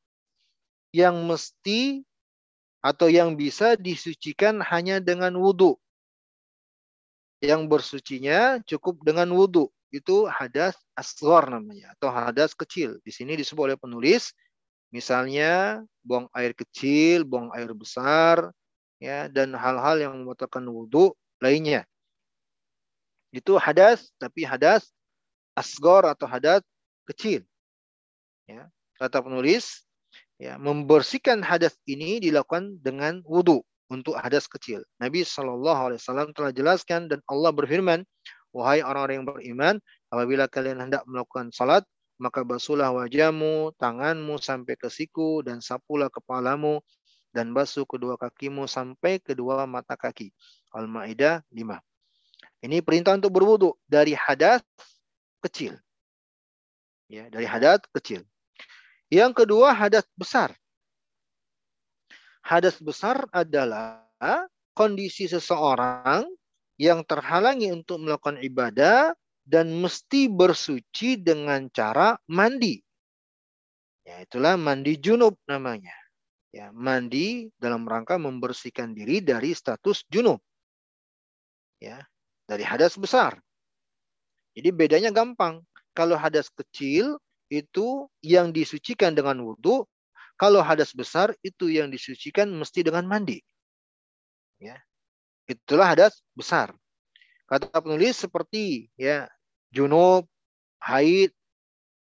[0.94, 2.06] yang mesti
[2.78, 5.74] atau yang bisa disucikan hanya dengan wudhu.
[7.42, 9.66] Yang bersucinya cukup dengan wudhu.
[9.88, 11.94] Itu hadas asgor namanya.
[11.96, 13.00] Atau hadas kecil.
[13.02, 14.32] Di sini disebut oleh penulis.
[14.88, 18.52] Misalnya buang air kecil, buang air besar.
[18.98, 21.84] ya Dan hal-hal yang membutuhkan wudhu lainnya.
[23.28, 24.88] Itu hadas, tapi hadas
[25.58, 26.62] asgor atau hadas
[27.04, 27.42] kecil.
[28.48, 29.84] Ya, kata penulis,
[30.40, 33.60] ya, membersihkan hadas ini dilakukan dengan wudhu
[33.90, 34.80] untuk hadas kecil.
[35.02, 38.06] Nabi Shallallahu Alaihi Wasallam telah jelaskan dan Allah berfirman,
[38.58, 39.74] wahai orang-orang yang beriman,
[40.10, 41.86] apabila kalian hendak melakukan salat,
[42.18, 46.82] maka basuhlah wajahmu, tanganmu sampai ke siku dan sapulah kepalamu
[47.30, 50.34] dan basuh kedua kakimu sampai kedua mata kaki.
[50.74, 51.78] Al-Maidah 5.
[52.66, 54.66] Ini perintah untuk berwudu dari hadas
[55.38, 55.78] kecil.
[57.06, 58.26] Ya, dari hadas kecil.
[59.08, 60.52] Yang kedua hadas besar.
[62.42, 64.02] Hadas besar adalah
[64.74, 66.26] kondisi seseorang
[66.78, 69.12] yang terhalangi untuk melakukan ibadah
[69.42, 72.78] dan mesti bersuci dengan cara mandi.
[74.06, 75.92] Ya, itulah mandi junub namanya.
[76.48, 80.40] Ya, mandi dalam rangka membersihkan diri dari status junub.
[81.76, 82.00] Ya,
[82.48, 83.36] dari hadas besar.
[84.56, 85.60] Jadi bedanya gampang.
[85.92, 87.20] Kalau hadas kecil
[87.52, 89.84] itu yang disucikan dengan wudhu.
[90.38, 93.42] Kalau hadas besar itu yang disucikan mesti dengan mandi.
[94.62, 94.87] Ya.
[95.48, 96.76] Itulah hadas besar.
[97.48, 99.24] Kata penulis seperti ya
[99.72, 100.28] junub,
[100.84, 101.32] haid,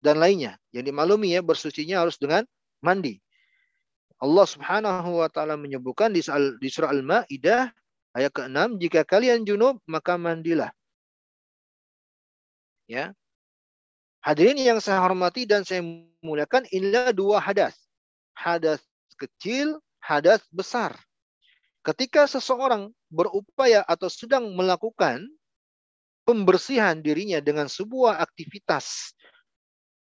[0.04, 0.60] dan lainnya.
[0.76, 2.44] Yang dimaklumi ya bersucinya harus dengan
[2.84, 3.24] mandi.
[4.22, 6.22] Allah Subhanahu wa taala menyebutkan di,
[6.62, 7.72] di surah Al-Maidah
[8.14, 10.70] ayat ke-6, jika kalian junub maka mandilah.
[12.86, 13.16] Ya.
[14.22, 15.82] Hadirin yang saya hormati dan saya
[16.22, 17.74] muliakan, inilah dua hadas.
[18.38, 18.84] Hadas
[19.18, 20.94] kecil, hadas besar.
[21.82, 25.28] Ketika seseorang berupaya atau sedang melakukan
[26.24, 29.12] pembersihan dirinya dengan sebuah aktivitas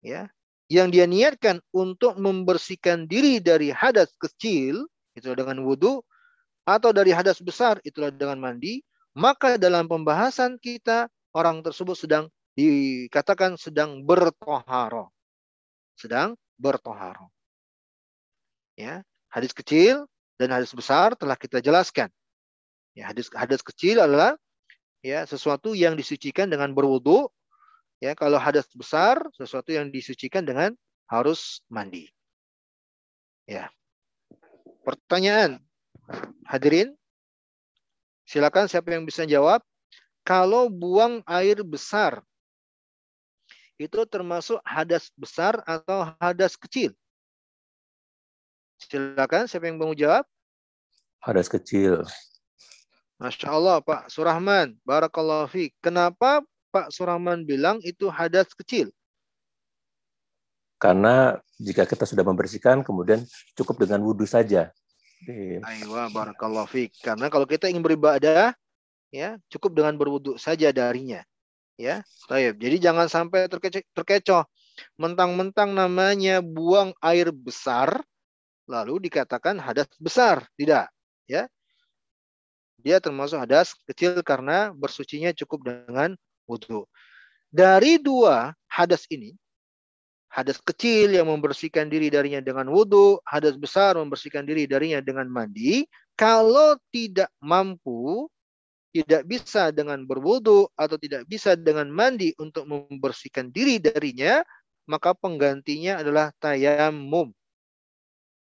[0.05, 0.29] ya
[0.71, 4.85] yang dia niatkan untuk membersihkan diri dari hadas kecil
[5.17, 5.99] itu dengan wudhu
[6.63, 12.25] atau dari hadas besar itulah dengan mandi maka dalam pembahasan kita orang tersebut sedang
[12.55, 15.11] dikatakan sedang bertoharo.
[15.95, 17.31] Sedang bertoharo.
[18.79, 20.07] Ya, hadis kecil
[20.39, 22.07] dan hadis besar telah kita jelaskan.
[22.91, 24.35] Ya, hadis hadis kecil adalah
[24.99, 27.31] ya sesuatu yang disucikan dengan berwudu.
[28.01, 30.73] Ya, kalau hadas besar sesuatu yang disucikan dengan
[31.05, 32.09] harus mandi.
[33.45, 33.69] Ya.
[34.81, 35.61] Pertanyaan
[36.49, 36.97] hadirin
[38.25, 39.61] silakan siapa yang bisa jawab
[40.25, 42.25] kalau buang air besar
[43.81, 46.93] itu termasuk hadas besar atau hadas kecil?
[48.77, 50.25] Silakan, siapa yang mau jawab?
[51.21, 52.05] Hadas kecil.
[53.21, 54.73] Masya Allah, Pak Surahman.
[54.81, 55.69] Barakallahu fi.
[55.77, 56.41] Kenapa
[56.73, 58.89] Pak Surahman bilang itu hadas kecil?
[60.81, 63.21] Karena jika kita sudah membersihkan, kemudian
[63.53, 64.73] cukup dengan wudhu saja.
[65.61, 66.89] Aywa, barakallahu fi.
[66.89, 68.57] Karena kalau kita ingin beribadah,
[69.13, 71.21] ya cukup dengan berwudhu saja darinya.
[71.77, 72.57] Ya, baik.
[72.57, 74.49] Jadi jangan sampai terkecoh, terkecoh.
[74.97, 78.01] Mentang-mentang namanya buang air besar,
[78.65, 80.49] lalu dikatakan hadas besar.
[80.57, 80.89] Tidak.
[81.29, 81.45] Ya,
[82.81, 86.17] dia termasuk hadas kecil karena bersucinya cukup dengan
[86.49, 86.83] wudhu.
[87.51, 89.37] Dari dua hadas ini,
[90.31, 95.85] hadas kecil yang membersihkan diri darinya dengan wudhu, hadas besar membersihkan diri darinya dengan mandi,
[96.15, 98.27] kalau tidak mampu
[98.91, 104.43] tidak bisa dengan berwudu atau tidak bisa dengan mandi untuk membersihkan diri darinya,
[104.83, 107.31] maka penggantinya adalah tayamum.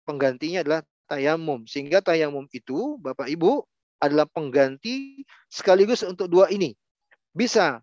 [0.02, 1.66] Penggantinya adalah tayamum.
[1.70, 3.62] Sehingga tayamum itu, Bapak Ibu,
[4.00, 5.22] adalah pengganti
[5.52, 6.72] sekaligus untuk dua ini.
[7.30, 7.78] Bisa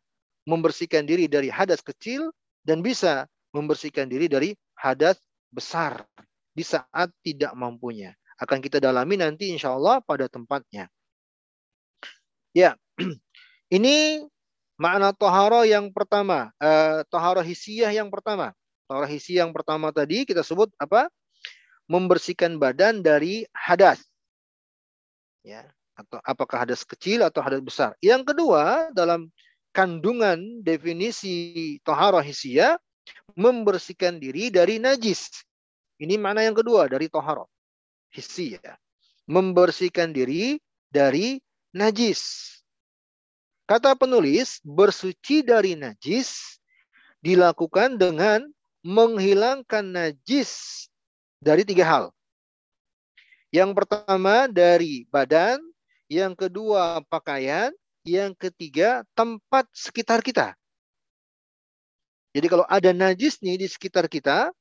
[0.49, 2.33] membersihkan diri dari hadas kecil
[2.65, 5.21] dan bisa membersihkan diri dari hadas
[5.53, 6.03] besar
[6.51, 8.17] di saat tidak mampunya.
[8.37, 10.89] Akan kita dalami nanti insya Allah pada tempatnya.
[12.53, 12.73] Ya,
[13.77, 14.25] ini
[14.77, 18.53] makna toharo yang pertama, uh, toharo hisiyah yang pertama.
[18.89, 21.09] Toharo hisiyah yang pertama tadi kita sebut apa?
[21.85, 24.01] Membersihkan badan dari hadas.
[25.45, 25.63] Ya,
[25.97, 27.97] atau apakah hadas kecil atau hadas besar.
[27.99, 29.33] Yang kedua, dalam
[29.73, 32.77] kandungan definisi toharo hisiyah,
[33.33, 35.29] membersihkan diri dari najis.
[35.97, 37.49] Ini makna yang kedua dari toharo
[38.13, 38.77] hisiyah.
[39.27, 41.41] Membersihkan diri dari
[41.75, 42.53] najis.
[43.67, 46.61] Kata penulis, bersuci dari najis
[47.19, 48.47] dilakukan dengan
[48.79, 50.87] menghilangkan najis
[51.43, 52.05] dari tiga hal.
[53.51, 55.59] Yang pertama dari badan,
[56.07, 57.71] yang kedua pakaian,
[58.07, 60.55] yang ketiga tempat sekitar kita.
[62.31, 64.51] Jadi kalau ada najis nih di sekitar kita,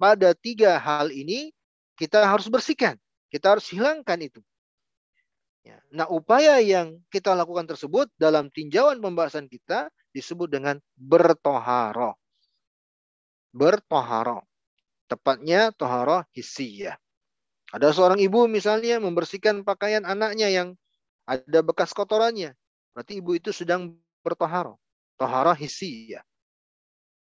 [0.00, 1.52] pada tiga hal ini
[1.96, 2.96] kita harus bersihkan.
[3.28, 4.40] Kita harus hilangkan itu.
[5.60, 5.76] Ya.
[5.92, 12.16] Nah, upaya yang kita lakukan tersebut dalam tinjauan pembahasan kita disebut dengan bertoharo.
[13.52, 14.42] Bertoharo.
[15.06, 16.96] Tepatnya toharo hisiyah.
[17.70, 20.74] Ada seorang ibu misalnya membersihkan pakaian anaknya yang
[21.30, 22.58] ada bekas kotorannya.
[22.90, 23.94] Berarti ibu itu sedang
[24.26, 24.74] bertoharo.
[25.14, 26.26] Toharo hisiyah.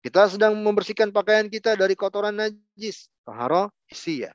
[0.00, 3.10] Kita sedang membersihkan pakaian kita dari kotoran najis.
[3.26, 4.32] Toharo hisiyah.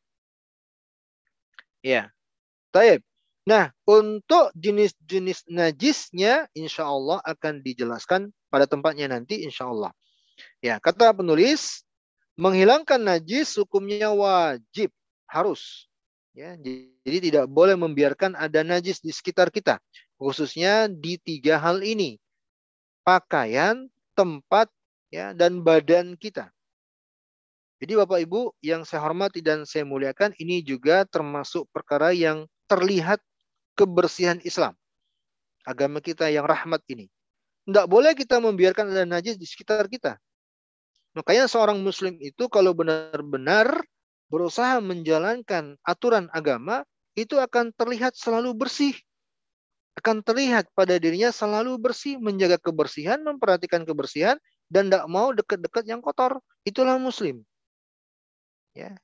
[1.79, 2.11] Ya.
[2.75, 2.99] Taib.
[3.45, 9.93] Nah, untuk jenis-jenis najisnya insya Allah akan dijelaskan pada tempatnya nanti insya Allah.
[10.59, 11.85] Ya, kata penulis,
[12.35, 14.89] menghilangkan najis hukumnya wajib
[15.29, 15.85] harus.
[16.35, 16.59] Ya,
[17.07, 19.79] jadi tidak boleh membiarkan ada najis di sekitar kita,
[20.19, 22.19] khususnya di tiga hal ini:
[23.07, 23.87] pakaian,
[24.19, 24.67] tempat,
[25.07, 26.51] ya, dan badan kita.
[27.79, 33.23] Jadi Bapak Ibu yang saya hormati dan saya muliakan, ini juga termasuk perkara yang terlihat
[33.79, 34.75] kebersihan Islam.
[35.63, 37.07] Agama kita yang rahmat ini.
[37.63, 40.19] Tidak boleh kita membiarkan ada najis di sekitar kita.
[41.15, 43.87] Makanya seorang muslim itu kalau benar-benar
[44.35, 46.83] berusaha menjalankan aturan agama,
[47.15, 48.91] itu akan terlihat selalu bersih.
[49.95, 54.35] Akan terlihat pada dirinya selalu bersih, menjaga kebersihan, memperhatikan kebersihan,
[54.67, 56.43] dan tidak mau dekat-dekat yang kotor.
[56.67, 57.47] Itulah muslim.
[58.75, 58.99] Ya.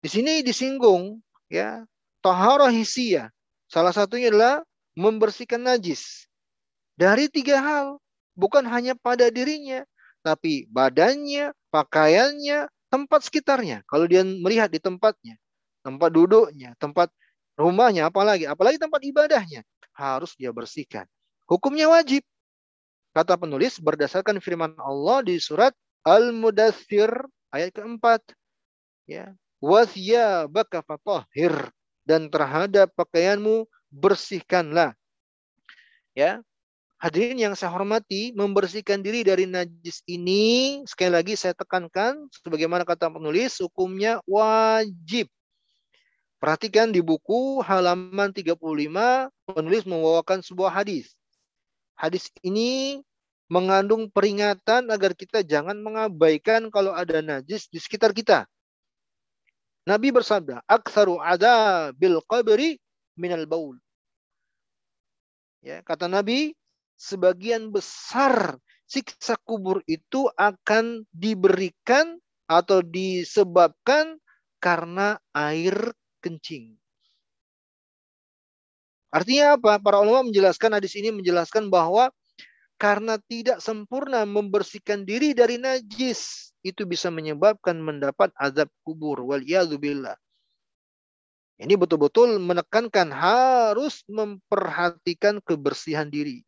[0.00, 1.20] Di sini disinggung
[1.52, 1.84] ya
[2.24, 3.28] taharah hisiyah.
[3.68, 4.64] Salah satunya adalah
[4.96, 6.24] membersihkan najis.
[6.96, 8.00] Dari tiga hal,
[8.32, 9.84] bukan hanya pada dirinya,
[10.24, 13.84] tapi badannya, pakaiannya, tempat sekitarnya.
[13.88, 15.36] Kalau dia melihat di tempatnya,
[15.84, 17.12] tempat duduknya, tempat
[17.56, 19.64] rumahnya, apalagi, apalagi tempat ibadahnya,
[19.96, 21.04] harus dia bersihkan.
[21.48, 22.24] Hukumnya wajib.
[23.16, 25.72] Kata penulis berdasarkan firman Allah di surat
[26.04, 27.10] Al-Mudathir
[27.50, 28.20] ayat keempat.
[29.08, 29.32] Ya.
[30.46, 31.52] baka fatahhir
[32.06, 34.94] dan terhadap pakaianmu bersihkanlah.
[36.14, 36.44] Ya,
[36.98, 43.06] Hadirin yang saya hormati, membersihkan diri dari najis ini, sekali lagi saya tekankan, sebagaimana kata
[43.06, 45.30] penulis, hukumnya wajib.
[46.42, 51.14] Perhatikan di buku halaman 35, penulis membawakan sebuah hadis.
[51.94, 52.98] Hadis ini
[53.46, 58.42] mengandung peringatan agar kita jangan mengabaikan kalau ada najis di sekitar kita.
[59.86, 62.82] Nabi bersabda, "Aktsaru ada bil qabri
[63.14, 63.78] minal baul."
[65.62, 66.58] Ya, kata Nabi,
[66.98, 72.18] sebagian besar siksa kubur itu akan diberikan
[72.50, 74.18] atau disebabkan
[74.58, 76.74] karena air kencing.
[79.08, 79.80] Artinya apa?
[79.80, 82.12] Para ulama menjelaskan hadis ini menjelaskan bahwa
[82.76, 89.40] karena tidak sempurna membersihkan diri dari najis itu bisa menyebabkan mendapat azab kubur wal
[89.80, 90.16] billah.
[91.58, 96.47] Ini betul-betul menekankan harus memperhatikan kebersihan diri.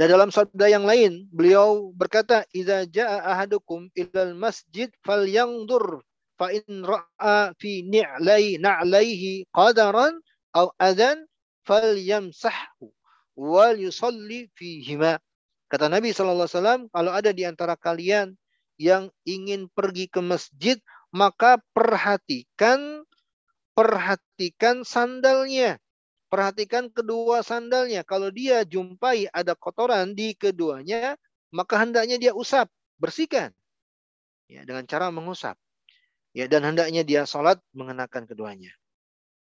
[0.00, 6.00] Dan dalam sabda yang lain, beliau berkata, "Idza jaa ahadukum ilal masjid falyanzur
[6.40, 10.16] fa in ra'a fi ni'lai na'laihi qadaran
[10.56, 11.28] aw adan
[11.68, 12.88] falyamsahhu
[13.36, 15.20] wal yusalli fihima."
[15.68, 18.40] Kata Nabi sallallahu alaihi wasallam, kalau ada di antara kalian
[18.80, 20.80] yang ingin pergi ke masjid,
[21.12, 23.04] maka perhatikan
[23.76, 25.76] perhatikan sandalnya
[26.30, 28.06] Perhatikan kedua sandalnya.
[28.06, 31.18] Kalau dia jumpai ada kotoran di keduanya,
[31.50, 32.70] maka hendaknya dia usap,
[33.02, 33.50] bersihkan.
[34.46, 35.58] Ya, dengan cara mengusap.
[36.30, 38.70] Ya, dan hendaknya dia sholat mengenakan keduanya.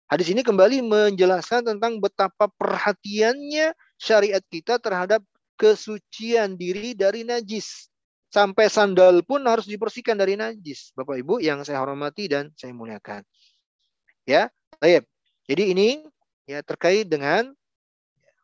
[0.09, 5.21] Hadis ini kembali menjelaskan tentang betapa perhatiannya syariat kita terhadap
[5.61, 7.93] kesucian diri dari najis.
[8.33, 10.97] Sampai sandal pun harus dibersihkan dari najis.
[10.97, 13.25] Bapak Ibu yang saya hormati dan saya muliakan.
[14.25, 14.49] Ya,
[14.81, 15.05] baik.
[15.49, 15.89] Jadi ini
[16.47, 17.55] ya terkait dengan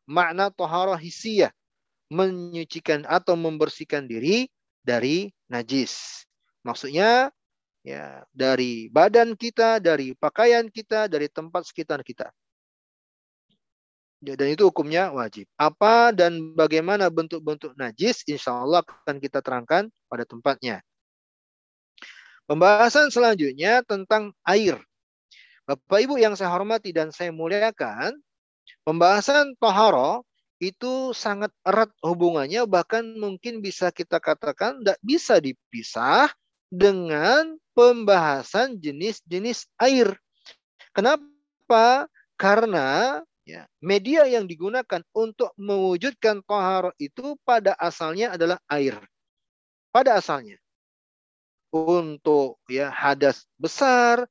[0.09, 1.53] makna toharoh hisiyah
[2.09, 4.49] menyucikan atau membersihkan diri
[4.81, 6.25] dari najis.
[6.65, 7.29] Maksudnya
[7.85, 12.33] ya dari badan kita, dari pakaian kita, dari tempat sekitar kita.
[14.19, 15.47] Ya, dan itu hukumnya wajib.
[15.55, 20.83] Apa dan bagaimana bentuk-bentuk najis, insya Allah akan kita terangkan pada tempatnya.
[22.51, 24.81] Pembahasan selanjutnya tentang air.
[25.69, 28.17] Bapak Ibu yang saya hormati dan saya muliakan,
[28.89, 30.25] pembahasan toharo
[30.65, 36.33] itu sangat erat hubungannya, bahkan mungkin bisa kita katakan tidak bisa dipisah
[36.73, 40.17] dengan pembahasan jenis-jenis air.
[40.97, 42.09] Kenapa?
[42.41, 48.97] Karena ya, media yang digunakan untuk mewujudkan toharo itu pada asalnya adalah air.
[49.93, 50.57] Pada asalnya.
[51.69, 54.25] Untuk ya hadas besar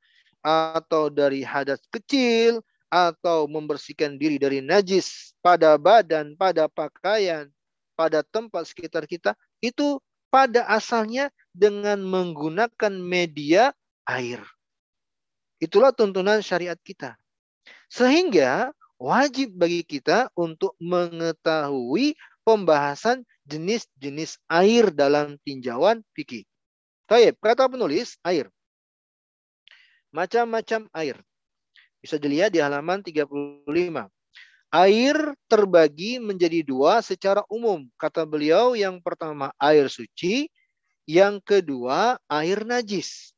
[0.48, 7.52] atau dari hadas kecil atau membersihkan diri dari najis pada badan, pada pakaian,
[8.00, 10.00] pada tempat sekitar kita itu
[10.32, 13.76] pada asalnya dengan menggunakan media
[14.08, 14.40] air.
[15.60, 17.20] Itulah tuntunan syariat kita.
[17.92, 18.72] Sehingga
[19.02, 22.16] wajib bagi kita untuk mengetahui
[22.48, 26.48] pembahasan jenis-jenis air dalam tinjauan fikih.
[27.08, 28.48] Taib, kata penulis air.
[30.16, 31.20] Macam-macam air.
[32.00, 34.08] Bisa dilihat di halaman 35.
[34.68, 35.16] Air
[35.48, 37.88] terbagi menjadi dua secara umum.
[37.96, 40.52] Kata beliau yang pertama air suci,
[41.08, 43.32] yang kedua air najis.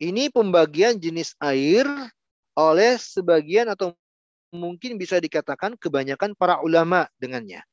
[0.00, 1.86] Ini pembagian jenis air
[2.58, 3.94] oleh sebagian atau
[4.52, 7.64] mungkin bisa dikatakan kebanyakan para ulama dengannya.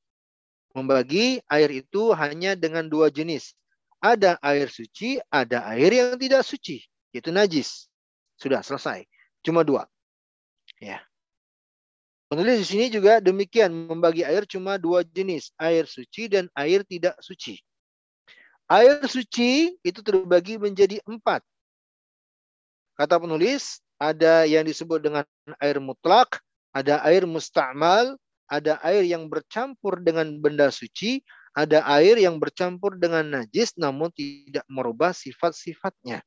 [0.75, 3.57] Membagi air itu hanya dengan dua jenis.
[3.99, 7.87] Ada air suci, ada air yang tidak suci, yaitu najis.
[8.39, 9.03] Sudah selesai.
[9.43, 9.87] Cuma dua.
[10.79, 11.03] Ya.
[12.29, 17.17] Penulis di sini juga demikian membagi air cuma dua jenis, air suci dan air tidak
[17.25, 17.57] suci.
[18.69, 21.41] Air suci itu terbagi menjadi empat.
[22.93, 25.25] Kata penulis, ada yang disebut dengan
[25.57, 26.37] air mutlak,
[26.69, 28.13] ada air musta'mal,
[28.45, 31.25] ada air yang bercampur dengan benda suci,
[31.57, 36.21] ada air yang bercampur dengan najis namun tidak merubah sifat-sifatnya.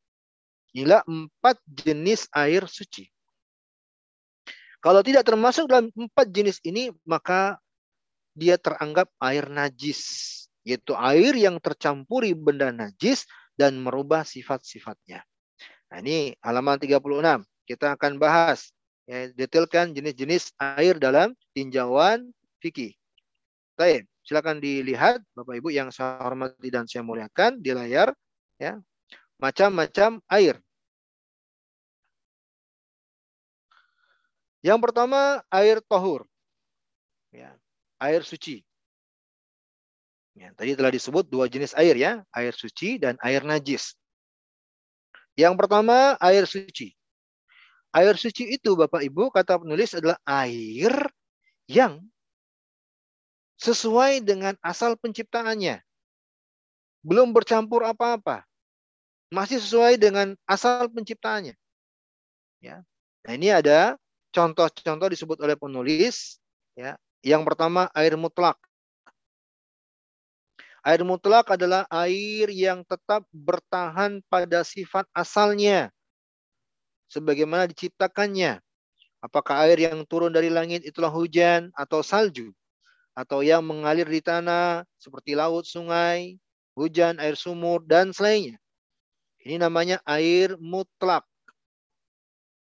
[0.73, 3.09] Inilah empat jenis air suci.
[4.83, 7.61] Kalau tidak termasuk dalam empat jenis ini, maka
[8.35, 10.01] dia teranggap air najis.
[10.67, 15.23] Yaitu air yang tercampuri benda najis dan merubah sifat-sifatnya.
[15.93, 16.99] Nah ini halaman 36.
[17.69, 18.73] Kita akan bahas
[19.07, 22.33] ya, detailkan jenis-jenis air dalam tinjauan
[22.65, 22.97] fikih.
[23.77, 28.15] Baik, silakan dilihat Bapak Ibu yang saya hormati dan saya muliakan di layar
[28.57, 28.79] ya.
[29.41, 30.57] Macam-macam air.
[34.63, 36.27] Yang pertama air tohur.
[37.35, 37.57] Ya,
[37.99, 38.63] air suci.
[40.33, 43.93] Ya, tadi telah disebut dua jenis air ya, air suci dan air najis.
[45.37, 46.93] Yang pertama air suci.
[47.93, 50.93] Air suci itu Bapak Ibu kata penulis adalah air
[51.69, 52.01] yang
[53.61, 55.85] sesuai dengan asal penciptaannya.
[57.05, 58.47] Belum bercampur apa-apa.
[59.33, 61.57] Masih sesuai dengan asal penciptaannya.
[62.61, 62.85] Ya.
[63.25, 63.97] Nah, ini ada
[64.29, 66.37] contoh-contoh disebut oleh penulis
[66.77, 67.01] ya.
[67.25, 68.61] Yang pertama air mutlak.
[70.85, 75.89] Air mutlak adalah air yang tetap bertahan pada sifat asalnya
[77.09, 78.61] sebagaimana diciptakannya.
[79.23, 82.51] Apakah air yang turun dari langit itulah hujan atau salju?
[83.15, 86.37] Atau yang mengalir di tanah seperti laut, sungai,
[86.75, 88.62] hujan, air sumur, dan selainnya.
[89.43, 91.27] Ini namanya air mutlak.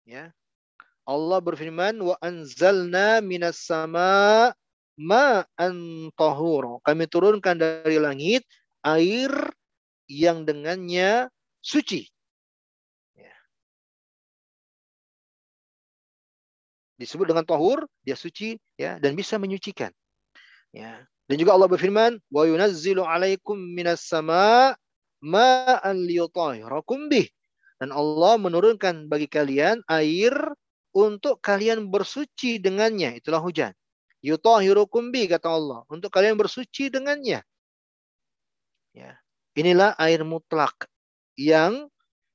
[0.03, 0.32] Ya.
[1.07, 4.51] Allah berfirman, wa anzalna minas sama
[4.99, 6.84] ma'an tahur.
[6.84, 8.43] Kami turunkan dari langit
[8.84, 9.32] air
[10.11, 11.32] yang dengannya
[11.63, 12.07] suci.
[16.97, 19.93] disebut dengan tahur, dia suci ya dan bisa menyucikan.
[20.74, 21.05] Ya.
[21.30, 24.74] Dan juga Allah berfirman, "Wa yunazzilu 'alaikum minas sama'
[25.24, 27.28] ma'an liyutahhirakum bih."
[27.78, 30.34] Dan Allah menurunkan bagi kalian air
[30.97, 33.22] untuk kalian bersuci dengannya.
[33.22, 33.72] Itulah hujan.
[34.26, 37.45] Yutahhirukum bi kata Allah, untuk kalian bersuci dengannya.
[38.97, 39.13] Ya.
[39.53, 40.89] Inilah air mutlak
[41.38, 41.89] yang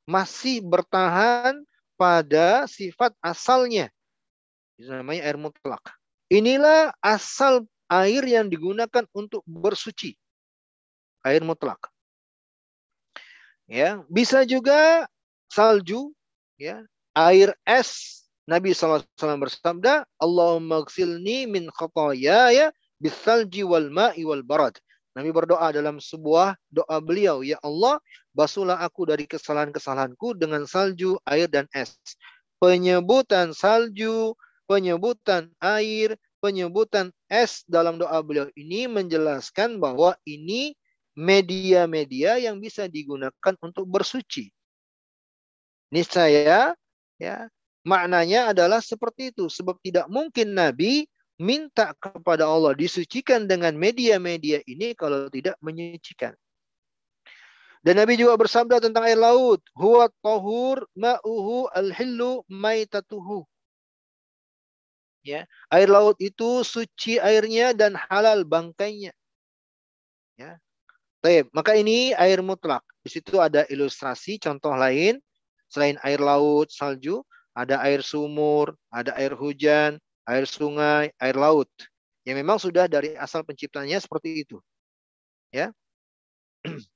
[0.07, 1.63] masih bertahan
[1.99, 3.91] pada sifat asalnya
[4.83, 5.85] itu namanya air mutlak.
[6.33, 10.17] Inilah asal air yang digunakan untuk bersuci.
[11.23, 11.92] Air mutlak.
[13.71, 15.07] Ya, bisa juga
[15.49, 16.13] salju,
[16.59, 16.83] ya,
[17.15, 18.23] air es.
[18.43, 19.07] Nabi SAW
[19.39, 21.71] bersabda, Allahumma gsilni min
[22.19, 24.75] ya bisalji wal ma'i wal barad.
[25.13, 28.01] Nabi berdoa dalam sebuah doa beliau, Ya Allah,
[28.33, 31.93] basuhlah aku dari kesalahan-kesalahanku dengan salju, air, dan es.
[32.57, 34.33] Penyebutan salju,
[34.65, 40.75] penyebutan air, penyebutan es dalam doa beliau ini menjelaskan bahwa ini
[41.13, 44.49] media-media yang bisa digunakan untuk bersuci.
[45.93, 46.73] Niscaya
[47.21, 47.37] ya,
[47.85, 51.05] maknanya adalah seperti itu sebab tidak mungkin nabi
[51.37, 56.33] minta kepada Allah disucikan dengan media-media ini kalau tidak menyucikan.
[57.83, 63.43] Dan Nabi juga bersabda tentang air laut, huwa tahur ma'uhu al-hillu maitatuhu.
[65.27, 69.11] Ya, air laut itu suci airnya dan halal bangkainya.
[70.39, 70.63] Ya.
[71.23, 72.83] Baik, maka ini air mutlak.
[72.99, 75.23] Di situ ada ilustrasi contoh lain
[75.71, 77.23] selain air laut, salju,
[77.55, 81.71] ada air sumur, ada air hujan, air sungai, air laut.
[82.27, 84.59] Yang memang sudah dari asal penciptanya seperti itu.
[85.55, 85.71] Ya.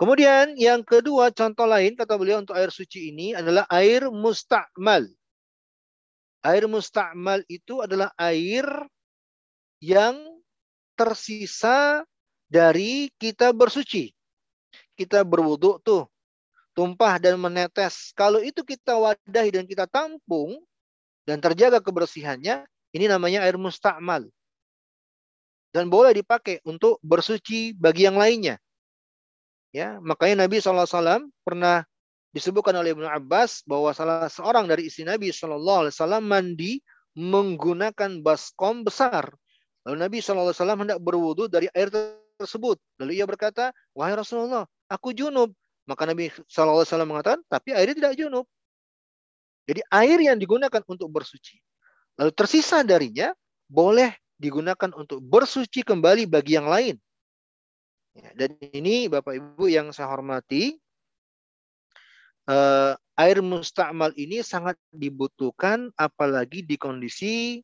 [0.00, 5.04] Kemudian yang kedua contoh lain kata beliau untuk air suci ini adalah air musta'mal.
[6.40, 8.64] Air musta'mal itu adalah air
[9.84, 10.16] yang
[10.96, 12.08] tersisa
[12.54, 14.14] dari kita bersuci.
[14.94, 16.06] Kita berwudhu tuh,
[16.78, 18.14] tumpah dan menetes.
[18.14, 20.62] Kalau itu kita wadahi dan kita tampung
[21.26, 22.62] dan terjaga kebersihannya,
[22.94, 24.30] ini namanya air musta'mal.
[25.74, 28.62] Dan boleh dipakai untuk bersuci bagi yang lainnya.
[29.74, 31.82] Ya, makanya Nabi SAW pernah
[32.30, 35.90] disebutkan oleh Ibnu Abbas bahwa salah seorang dari istri Nabi SAW
[36.22, 36.78] mandi
[37.18, 39.34] menggunakan baskom besar.
[39.82, 41.90] Lalu Nabi SAW hendak berwudu dari air
[42.44, 42.76] tersebut.
[43.00, 45.50] Lalu ia berkata, wahai Rasulullah, aku junub.
[45.84, 48.46] Maka Nabi SAW mengatakan, tapi airnya tidak junub.
[49.64, 51.56] Jadi air yang digunakan untuk bersuci.
[52.20, 53.32] Lalu tersisa darinya
[53.64, 56.96] boleh digunakan untuk bersuci kembali bagi yang lain.
[58.14, 60.78] Ya, dan ini Bapak Ibu yang saya hormati,
[62.46, 67.58] eh, air mustakmal ini sangat dibutuhkan apalagi di kondisi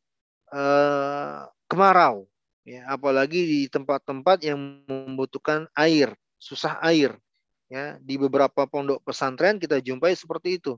[0.51, 2.27] eh, kemarau,
[2.67, 7.15] ya, apalagi di tempat-tempat yang membutuhkan air, susah air.
[7.71, 10.75] Ya, di beberapa pondok pesantren kita jumpai seperti itu.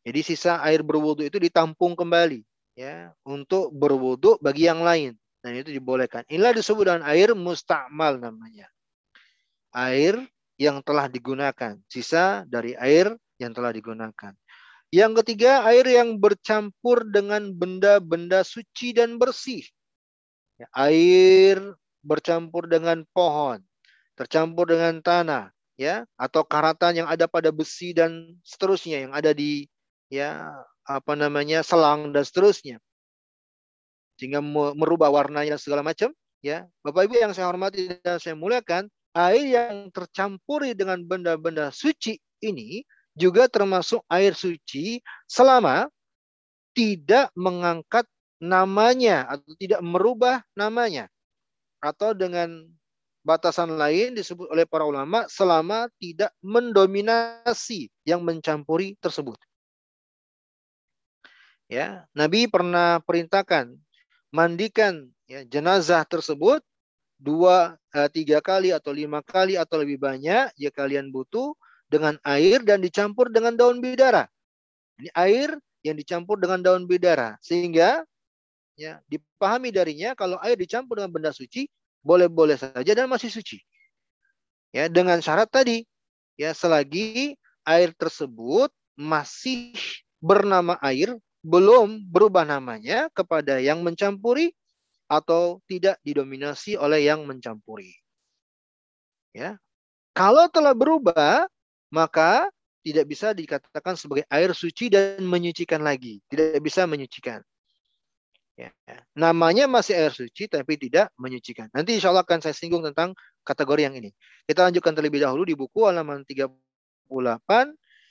[0.00, 2.40] Jadi sisa air berwudu itu ditampung kembali,
[2.72, 5.12] ya, untuk berwudu bagi yang lain.
[5.44, 6.24] Dan itu dibolehkan.
[6.32, 8.72] Inilah disebut dengan air mustakmal namanya
[9.74, 10.18] air
[10.60, 14.34] yang telah digunakan, sisa dari air yang telah digunakan.
[14.90, 19.62] Yang ketiga, air yang bercampur dengan benda-benda suci dan bersih.
[20.60, 21.56] Ya, air
[22.04, 23.64] bercampur dengan pohon,
[24.12, 29.64] tercampur dengan tanah, ya, atau karatan yang ada pada besi dan seterusnya yang ada di
[30.12, 30.52] ya
[30.84, 32.76] apa namanya selang dan seterusnya.
[34.20, 34.44] Sehingga
[34.76, 36.12] merubah warnanya segala macam
[36.44, 36.68] ya.
[36.84, 42.84] Bapak Ibu yang saya hormati dan saya muliakan air yang tercampuri dengan benda-benda suci ini
[43.16, 45.88] juga termasuk air suci selama
[46.76, 48.04] tidak mengangkat
[48.40, 51.06] namanya atau tidak merubah namanya
[51.78, 52.64] atau dengan
[53.20, 59.36] batasan lain disebut oleh para ulama selama tidak mendominasi yang mencampuri tersebut.
[61.70, 63.70] Ya, Nabi pernah perintahkan
[64.34, 66.64] mandikan ya, jenazah tersebut
[67.20, 71.54] dua, uh, tiga kali atau lima kali atau lebih banyak jika kalian butuh
[71.86, 74.26] dengan air dan dicampur dengan daun bidara.
[74.98, 75.54] Ini air
[75.86, 78.02] yang dicampur dengan daun bidara sehingga
[78.74, 81.66] ya dipahami darinya kalau air dicampur dengan benda suci
[82.00, 83.60] boleh-boleh saja dan masih suci.
[84.70, 85.82] Ya, dengan syarat tadi
[86.38, 87.34] ya selagi
[87.66, 89.74] air tersebut masih
[90.22, 94.52] bernama air belum berubah namanya kepada yang mencampuri
[95.10, 97.90] atau tidak didominasi oleh yang mencampuri.
[99.34, 99.58] Ya.
[100.14, 101.48] Kalau telah berubah,
[101.90, 102.50] maka
[102.86, 106.22] tidak bisa dikatakan sebagai air suci dan menyucikan lagi.
[106.30, 107.42] Tidak bisa menyucikan.
[108.60, 108.70] Ya.
[109.16, 111.72] Namanya masih air suci tapi tidak menyucikan.
[111.72, 114.12] Nanti insya Allah akan saya singgung tentang kategori yang ini.
[114.44, 116.52] Kita lanjutkan terlebih dahulu di buku halaman 38.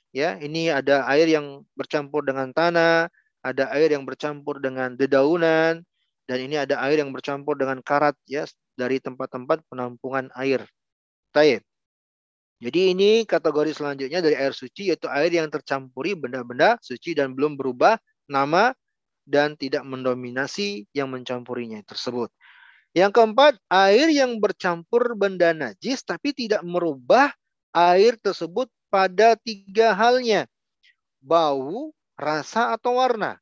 [0.10, 3.14] Ya, ini ada air yang bercampur dengan tanah,
[3.46, 5.86] ada air yang bercampur dengan dedaunan,
[6.26, 10.66] dan ini ada air yang bercampur dengan karat ya dari tempat-tempat penampungan air.
[11.30, 11.62] Taib.
[12.60, 17.56] Jadi ini kategori selanjutnya dari air suci yaitu air yang tercampuri benda-benda suci dan belum
[17.56, 17.96] berubah
[18.28, 18.76] nama
[19.30, 22.34] dan tidak mendominasi yang mencampurinya tersebut.
[22.98, 27.30] Yang keempat, air yang bercampur benda najis tapi tidak merubah
[27.70, 30.50] air tersebut pada tiga halnya.
[31.22, 33.38] Bau, rasa, atau warna.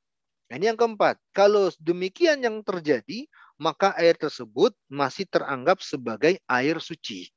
[0.52, 1.16] Ini yang keempat.
[1.32, 7.32] Kalau demikian yang terjadi, maka air tersebut masih teranggap sebagai air suci.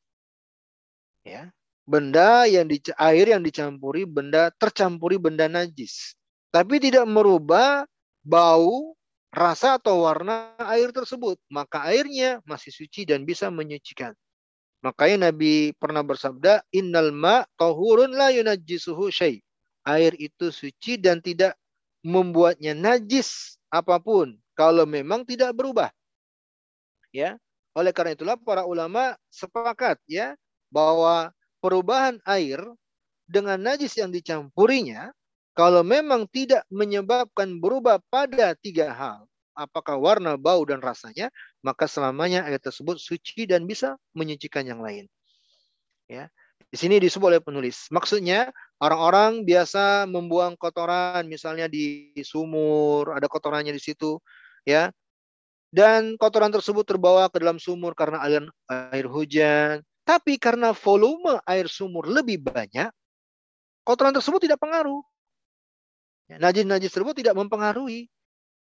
[1.23, 1.55] Ya.
[1.87, 6.15] Benda yang di, air yang dicampuri benda tercampuri benda najis.
[6.55, 7.83] Tapi tidak merubah
[8.25, 8.97] bau,
[9.33, 14.13] rasa atau warna air tersebut, maka airnya masih suci dan bisa menyucikan.
[14.81, 19.41] Makanya Nabi pernah bersabda, "Innal ma tahurun la yunajjisuhu syai."
[19.85, 21.57] Air itu suci dan tidak
[22.05, 25.89] membuatnya najis apa pun kalau memang tidak berubah.
[27.13, 27.37] Ya.
[27.77, 30.35] Oleh karena itulah para ulama sepakat ya
[30.75, 31.31] bahwa
[31.63, 32.59] perubahan air
[33.31, 35.15] dengan najis yang dicampurinya
[35.61, 41.29] kalau memang tidak menyebabkan berubah pada tiga hal, apakah warna, bau, dan rasanya,
[41.61, 45.05] maka selamanya air tersebut suci dan bisa menyucikan yang lain.
[46.09, 46.33] Ya.
[46.73, 47.93] Di sini disebut oleh penulis.
[47.93, 48.49] Maksudnya
[48.81, 54.17] orang-orang biasa membuang kotoran misalnya di sumur, ada kotorannya di situ,
[54.65, 54.89] ya.
[55.69, 58.49] Dan kotoran tersebut terbawa ke dalam sumur karena aliran
[58.97, 59.85] air hujan.
[60.09, 62.89] Tapi karena volume air sumur lebih banyak,
[63.85, 65.05] kotoran tersebut tidak pengaruh.
[66.31, 68.07] Ya, najis-najis tersebut tidak mempengaruhi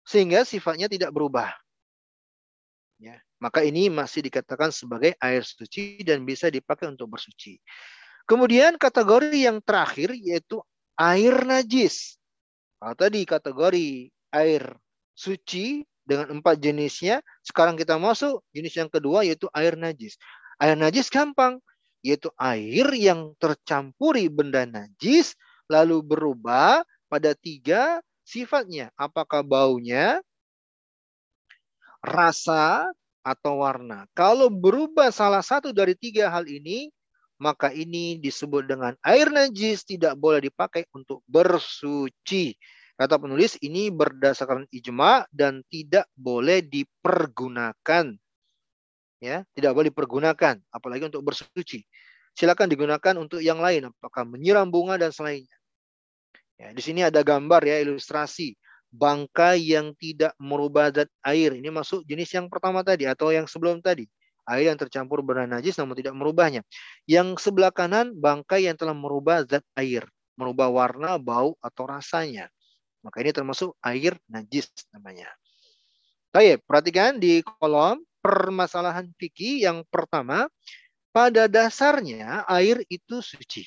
[0.09, 1.53] sehingga sifatnya tidak berubah.
[2.97, 7.61] Ya, maka ini masih dikatakan sebagai air suci dan bisa dipakai untuk bersuci.
[8.25, 10.65] Kemudian kategori yang terakhir yaitu
[10.97, 12.17] air najis.
[12.81, 14.63] Kalau tadi kategori air
[15.13, 20.17] suci dengan empat jenisnya, sekarang kita masuk jenis yang kedua yaitu air najis.
[20.57, 21.61] Air najis gampang,
[22.01, 25.37] yaitu air yang tercampuri benda najis
[25.69, 26.81] lalu berubah
[27.11, 28.95] pada tiga sifatnya.
[28.95, 30.23] Apakah baunya,
[32.01, 32.89] rasa,
[33.21, 34.09] atau warna.
[34.17, 36.89] Kalau berubah salah satu dari tiga hal ini,
[37.41, 42.57] maka ini disebut dengan air najis tidak boleh dipakai untuk bersuci.
[43.01, 48.13] Kata penulis ini berdasarkan ijma dan tidak boleh dipergunakan.
[49.21, 51.85] Ya, tidak boleh dipergunakan apalagi untuk bersuci.
[52.37, 55.60] Silakan digunakan untuk yang lain apakah menyiram bunga dan selainnya.
[56.61, 58.53] Ya, di sini ada gambar ya ilustrasi
[58.93, 61.57] bangkai yang tidak merubah zat air.
[61.57, 64.05] Ini masuk jenis yang pertama tadi atau yang sebelum tadi.
[64.45, 66.61] Air yang tercampur benar najis namun tidak merubahnya.
[67.09, 70.05] Yang sebelah kanan bangkai yang telah merubah zat air.
[70.37, 72.53] Merubah warna, bau, atau rasanya.
[73.01, 75.33] Maka ini termasuk air najis namanya.
[76.29, 80.45] Baik, perhatikan di kolom permasalahan fikih yang pertama.
[81.11, 83.67] Pada dasarnya air itu suci.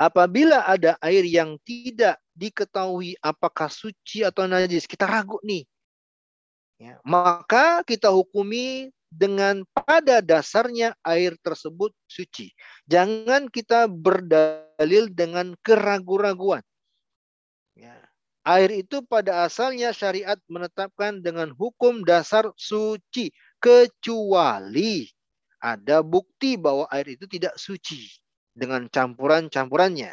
[0.00, 5.68] Apabila ada air yang tidak diketahui apakah suci atau najis, kita ragu nih.
[6.80, 12.56] Ya, maka kita hukumi dengan pada dasarnya air tersebut suci.
[12.88, 16.64] Jangan kita berdalil dengan keraguan-raguan.
[17.76, 18.00] Ya.
[18.40, 23.36] Air itu pada asalnya syariat menetapkan dengan hukum dasar suci.
[23.60, 25.12] Kecuali
[25.60, 28.08] ada bukti bahwa air itu tidak suci
[28.54, 30.12] dengan campuran-campurannya.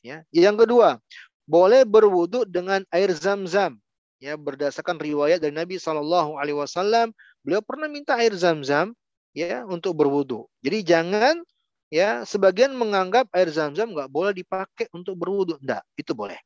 [0.00, 0.24] Ya.
[0.32, 0.98] Yang kedua,
[1.44, 3.76] boleh berwudu dengan air zam-zam.
[4.20, 8.92] Ya, berdasarkan riwayat dari Nabi Shallallahu Alaihi Wasallam, beliau pernah minta air zam-zam
[9.32, 10.44] ya untuk berwudu.
[10.60, 11.40] Jadi jangan
[11.88, 15.56] ya sebagian menganggap air zam-zam nggak boleh dipakai untuk berwudu.
[15.64, 16.36] Enggak, itu boleh.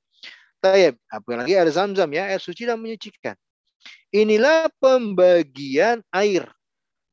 [0.62, 3.36] Tayyib, apalagi air zam-zam ya, air suci dan menyucikan.
[4.14, 6.46] Inilah pembagian air.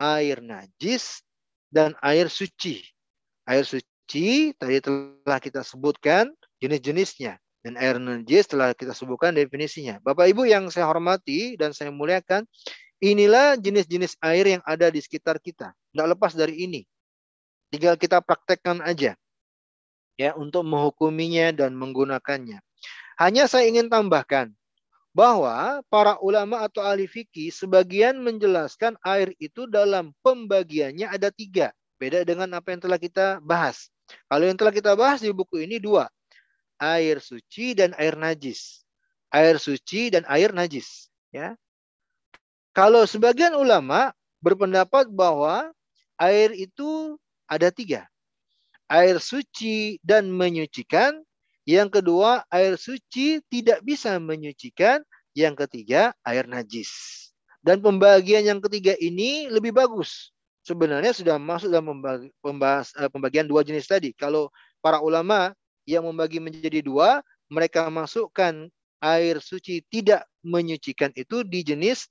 [0.02, 1.26] Air najis
[1.70, 2.82] dan air suci.
[3.50, 6.30] Air suci tadi telah kita sebutkan
[6.62, 7.42] jenis-jenisnya.
[7.62, 10.02] Dan air najis telah kita sebutkan definisinya.
[10.02, 12.42] Bapak Ibu yang saya hormati dan saya muliakan,
[12.98, 15.70] inilah jenis-jenis air yang ada di sekitar kita.
[15.94, 16.82] Tidak lepas dari ini.
[17.70, 19.14] Tinggal kita praktekkan aja.
[20.18, 22.66] Ya, untuk menghukuminya dan menggunakannya.
[23.22, 24.50] Hanya saya ingin tambahkan
[25.14, 31.70] bahwa para ulama atau ahli fikih sebagian menjelaskan air itu dalam pembagiannya ada tiga.
[32.02, 33.94] Beda dengan apa yang telah kita bahas.
[34.26, 36.10] Kalau yang telah kita bahas di buku ini dua
[36.82, 38.82] air suci dan air najis.
[39.30, 41.14] Air suci dan air najis.
[41.30, 41.54] Ya.
[42.74, 44.10] Kalau sebagian ulama
[44.42, 45.70] berpendapat bahwa
[46.18, 48.10] air itu ada tiga.
[48.90, 51.22] Air suci dan menyucikan.
[51.70, 55.06] Yang kedua, air suci tidak bisa menyucikan.
[55.38, 56.90] Yang ketiga, air najis.
[57.62, 60.34] Dan pembagian yang ketiga ini lebih bagus.
[60.62, 61.90] Sebenarnya sudah masuk dalam
[62.22, 64.14] eh, pembagian dua jenis tadi.
[64.14, 65.58] Kalau para ulama
[65.90, 68.70] yang membagi menjadi dua, mereka masukkan
[69.02, 72.06] air suci tidak menyucikan itu di jenis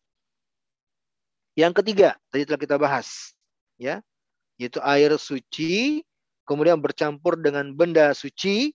[1.55, 2.18] yang ketiga.
[2.34, 3.32] Tadi telah kita bahas
[3.78, 4.03] ya.
[4.61, 6.05] Yaitu air suci
[6.44, 8.74] kemudian bercampur dengan benda suci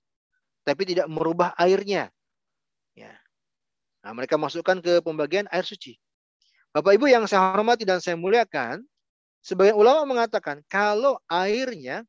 [0.65, 2.09] tapi tidak merubah airnya
[2.95, 3.11] ya.
[4.01, 5.99] Nah mereka masukkan ke pembagian air suci.
[6.71, 8.82] Bapak Ibu yang saya hormati dan saya muliakan
[9.46, 12.02] sebagian ulama mengatakan kalau airnya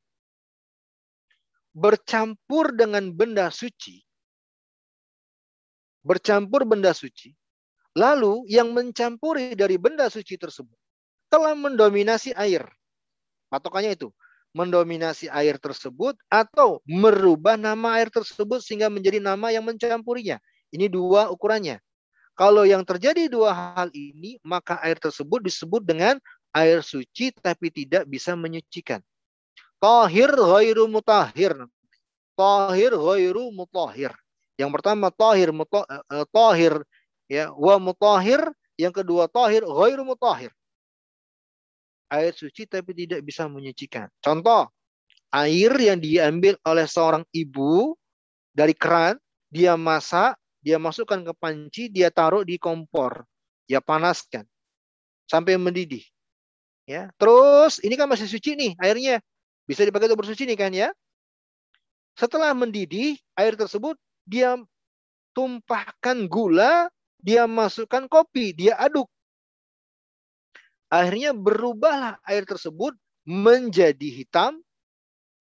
[1.77, 4.01] bercampur dengan benda suci,
[6.01, 7.37] bercampur benda suci,
[7.93, 10.73] lalu yang mencampuri dari benda suci tersebut
[11.29, 12.65] telah mendominasi air.
[13.53, 14.09] Patokannya itu,
[14.57, 20.41] mendominasi air tersebut atau merubah nama air tersebut sehingga menjadi nama yang mencampurinya.
[20.73, 21.77] Ini dua ukurannya.
[22.37, 26.21] Kalau yang terjadi dua hal ini, maka air tersebut disebut dengan
[26.57, 29.05] air suci tapi tidak bisa menyucikan.
[29.77, 31.53] Tahir ghairu mutahhir.
[32.33, 34.17] Tahir ghairu mutahhir.
[34.57, 36.81] Yang pertama tahir uh, tahir
[37.29, 38.41] ya wa mutahhir,
[38.81, 40.49] yang kedua tahir ghairu mutahhir.
[42.09, 44.09] Air suci tapi tidak bisa menyucikan.
[44.25, 44.73] Contoh,
[45.29, 47.93] air yang diambil oleh seorang ibu
[48.57, 49.21] dari keran,
[49.53, 53.29] dia masak, dia masukkan ke panci, dia taruh di kompor.
[53.67, 54.47] Dia panaskan
[55.27, 56.07] sampai mendidih.
[56.87, 59.19] Ya, terus ini kan masih suci nih airnya.
[59.67, 60.89] Bisa dipakai untuk bersuci nih kan ya.
[62.15, 64.55] Setelah mendidih, air tersebut dia
[65.35, 66.89] tumpahkan gula,
[67.21, 69.11] dia masukkan kopi, dia aduk.
[70.87, 72.95] Akhirnya berubahlah air tersebut
[73.27, 74.63] menjadi hitam,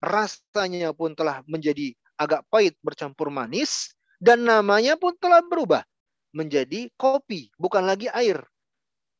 [0.02, 5.86] rasanya pun telah menjadi agak pahit bercampur manis, dan namanya pun telah berubah
[6.34, 8.42] menjadi kopi, bukan lagi air.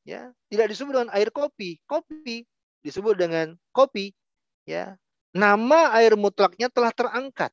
[0.06, 2.46] Ya, tidak disebut dengan air kopi, kopi
[2.86, 4.14] disebut dengan kopi.
[4.70, 5.02] Ya,
[5.34, 7.50] nama air mutlaknya telah terangkat.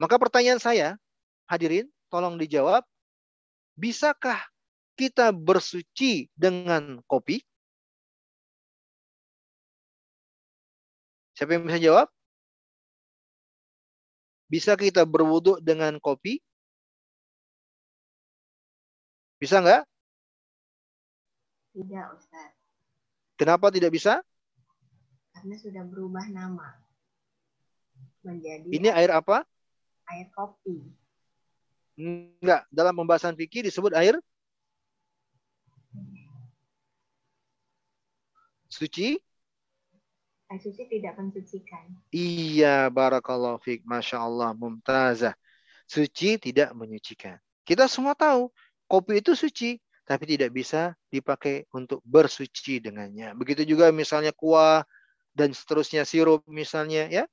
[0.00, 0.96] Maka pertanyaan saya,
[1.44, 2.80] hadirin, tolong dijawab,
[3.76, 4.40] bisakah
[4.96, 7.44] kita bersuci dengan kopi?
[11.36, 12.08] Siapa yang bisa jawab?
[14.48, 16.40] Bisa kita berwudhu dengan kopi?
[19.36, 19.84] Bisa nggak?
[21.78, 22.50] Tidak, Ustaz.
[23.38, 24.18] Kenapa tidak bisa?
[25.30, 26.74] Karena sudah berubah nama.
[28.26, 29.46] Menjadi Ini air apa?
[30.10, 30.82] Air kopi.
[31.94, 34.18] Enggak, dalam pembahasan fikih disebut air
[38.66, 39.22] suci.
[40.50, 41.94] Air suci tidak mensucikan.
[42.10, 43.86] Iya, barakallahu fiik.
[43.86, 45.38] Masya Allah, mumtazah.
[45.86, 47.38] Suci tidak menyucikan.
[47.62, 48.50] Kita semua tahu,
[48.90, 49.78] kopi itu suci
[50.08, 53.36] tapi tidak bisa dipakai untuk bersuci dengannya.
[53.36, 54.80] Begitu juga misalnya kuah
[55.36, 57.24] dan seterusnya sirup misalnya ya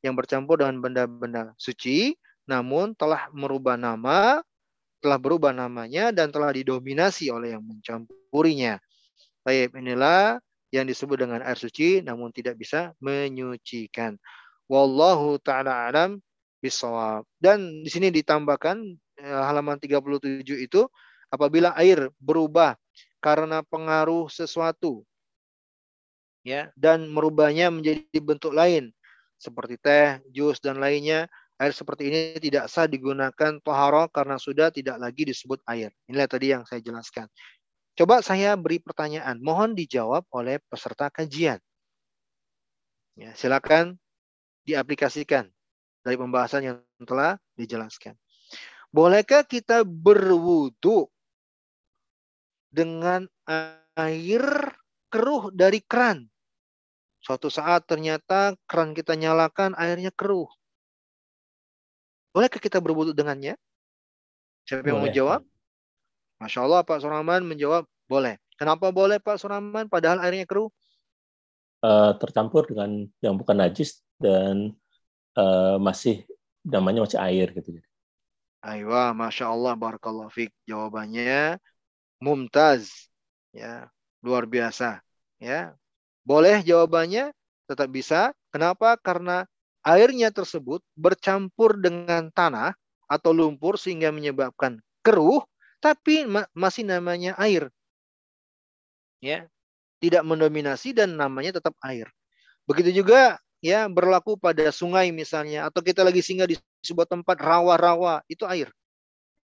[0.00, 2.16] yang bercampur dengan benda-benda suci
[2.48, 4.40] namun telah merubah nama,
[5.04, 8.80] telah berubah namanya dan telah didominasi oleh yang mencampurinya.
[9.44, 10.40] Baik, inilah
[10.72, 14.16] yang disebut dengan air suci namun tidak bisa menyucikan.
[14.64, 16.24] Wallahu taala alam
[16.64, 17.28] bisawab.
[17.36, 18.80] Dan di sini ditambahkan
[19.20, 20.88] eh, halaman 37 itu
[21.34, 22.78] apabila air berubah
[23.18, 25.02] karena pengaruh sesuatu
[26.46, 28.94] ya dan merubahnya menjadi bentuk lain
[29.44, 31.28] seperti teh, jus dan lainnya,
[31.60, 35.92] air seperti ini tidak sah digunakan toharo karena sudah tidak lagi disebut air.
[36.08, 37.28] Inilah tadi yang saya jelaskan.
[37.94, 41.60] Coba saya beri pertanyaan, mohon dijawab oleh peserta kajian.
[43.14, 43.94] Ya, silakan
[44.66, 45.46] diaplikasikan
[46.02, 46.76] dari pembahasan yang
[47.06, 48.18] telah dijelaskan.
[48.90, 51.06] Bolehkah kita berwudu
[52.74, 53.30] dengan
[53.94, 54.42] air
[55.06, 56.26] keruh dari keran.
[57.22, 60.50] Suatu saat ternyata keran kita nyalakan airnya keruh.
[62.34, 63.54] Bolehkah kita berwudhu dengannya?
[64.66, 65.46] Siapa yang mau jawab?
[66.42, 68.42] Masya Allah Pak Suraman menjawab boleh.
[68.58, 70.68] Kenapa boleh Pak Suraman padahal airnya keruh?
[71.78, 74.74] Uh, tercampur dengan yang bukan najis dan
[75.38, 76.26] uh, masih
[76.66, 77.78] namanya masih air gitu.
[78.64, 80.50] Aywa, Masya Allah, Barakallah Fik.
[80.64, 81.60] Jawabannya
[82.22, 83.10] mumtaz.
[83.54, 83.88] Ya
[84.24, 85.04] luar biasa.
[85.38, 85.76] Ya
[86.24, 87.30] boleh jawabannya
[87.68, 88.32] tetap bisa.
[88.50, 88.96] Kenapa?
[89.00, 89.44] Karena
[89.84, 92.72] airnya tersebut bercampur dengan tanah
[93.04, 95.44] atau lumpur sehingga menyebabkan keruh
[95.84, 97.68] tapi ma masih namanya air.
[99.20, 99.44] Ya
[100.00, 102.08] tidak mendominasi dan namanya tetap air.
[102.64, 108.24] Begitu juga ya berlaku pada sungai misalnya atau kita lagi singgah di sebuah tempat rawa-rawa
[108.28, 108.72] itu air.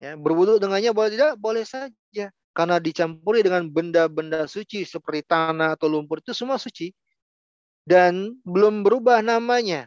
[0.00, 1.32] Ya berwudhu dengannya boleh tidak?
[1.36, 6.90] Boleh saja karena dicampuri dengan benda-benda suci seperti tanah atau lumpur itu semua suci
[7.86, 9.86] dan belum berubah namanya.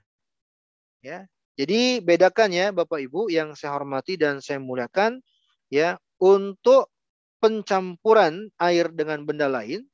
[1.04, 1.28] Ya.
[1.54, 5.22] Jadi bedakan ya Bapak Ibu yang saya hormati dan saya muliakan
[5.70, 6.90] ya untuk
[7.38, 9.86] pencampuran air dengan benda lain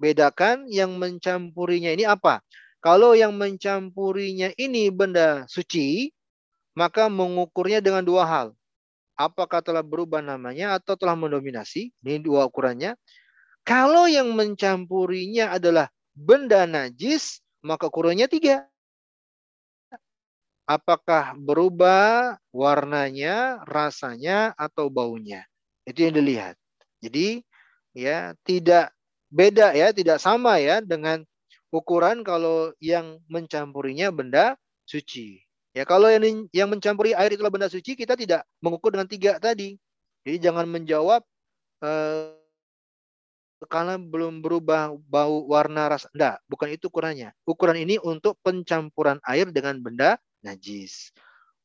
[0.00, 2.40] bedakan yang mencampurinya ini apa?
[2.80, 6.14] Kalau yang mencampurinya ini benda suci,
[6.76, 8.46] maka mengukurnya dengan dua hal
[9.16, 11.90] apakah telah berubah namanya atau telah mendominasi.
[12.04, 12.94] Ini dua ukurannya.
[13.66, 18.68] Kalau yang mencampurinya adalah benda najis, maka ukurannya tiga.
[20.66, 25.42] Apakah berubah warnanya, rasanya, atau baunya.
[25.82, 26.54] Itu yang dilihat.
[27.02, 27.42] Jadi
[27.94, 28.90] ya tidak
[29.30, 31.22] beda ya, tidak sama ya dengan
[31.70, 35.45] ukuran kalau yang mencampurinya benda suci.
[35.76, 39.76] Ya kalau yang yang mencampuri air itulah benda suci, kita tidak mengukur dengan tiga tadi.
[40.24, 41.20] Jadi jangan menjawab
[41.84, 42.32] uh,
[43.68, 47.36] kalau belum berubah bau warna rasa enggak bukan itu ukurannya.
[47.44, 51.12] Ukuran ini untuk pencampuran air dengan benda najis.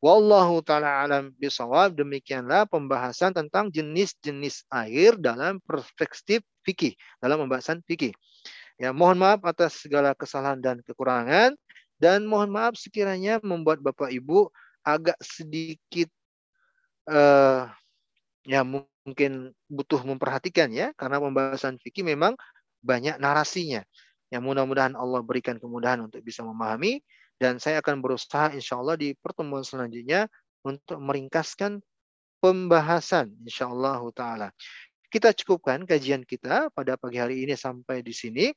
[0.03, 1.95] Wallahu taala alam bisawab.
[1.95, 8.11] Demikianlah pembahasan tentang jenis-jenis air dalam perspektif fikih dalam pembahasan fikih.
[8.75, 11.55] Ya mohon maaf atas segala kesalahan dan kekurangan
[12.01, 14.49] dan mohon maaf sekiranya membuat Bapak Ibu
[14.81, 16.09] agak sedikit
[17.05, 17.69] uh,
[18.41, 22.33] ya mungkin butuh memperhatikan ya karena pembahasan fikih memang
[22.81, 23.85] banyak narasinya.
[24.33, 27.05] Yang mudah-mudahan Allah berikan kemudahan untuk bisa memahami
[27.37, 30.25] dan saya akan berusaha insya Allah di pertemuan selanjutnya
[30.65, 31.85] untuk meringkaskan
[32.41, 34.49] pembahasan insya Allah taala.
[35.11, 38.49] Kita cukupkan kajian kita pada pagi hari ini sampai di sini.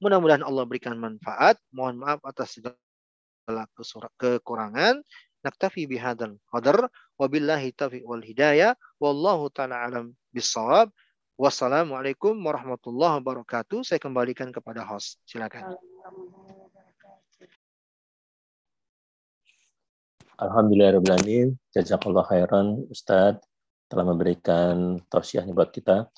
[0.00, 1.60] Mudah-mudahan Allah berikan manfaat.
[1.76, 3.68] Mohon maaf atas segala
[4.16, 5.04] kekurangan.
[5.44, 6.88] Naktafi bihadal qadar.
[7.20, 8.72] Wabillahi taufiq wal hidayah.
[8.96, 10.88] Wallahu ta'ala alam bisawab.
[11.36, 13.84] Wassalamualaikum warahmatullahi wabarakatuh.
[13.84, 15.20] Saya kembalikan kepada host.
[15.28, 15.76] Silakan.
[20.40, 21.60] Alhamdulillahirrahmanirrahim.
[21.76, 23.44] Jazakallah khairan Ustadz
[23.92, 26.08] telah memberikan tausiahnya buat kita.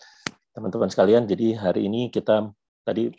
[0.54, 2.52] Teman-teman sekalian, jadi hari ini kita
[2.86, 3.10] tadi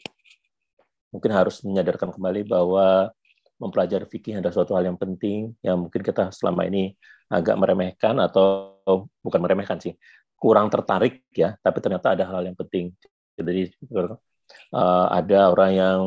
[1.13, 3.13] mungkin harus menyadarkan kembali bahwa
[3.61, 6.97] mempelajari fikih adalah suatu hal yang penting yang mungkin kita selama ini
[7.29, 8.75] agak meremehkan atau
[9.21, 9.93] bukan meremehkan sih
[10.35, 12.91] kurang tertarik ya tapi ternyata ada hal yang penting.
[13.37, 15.99] Jadi uh, ada orang yang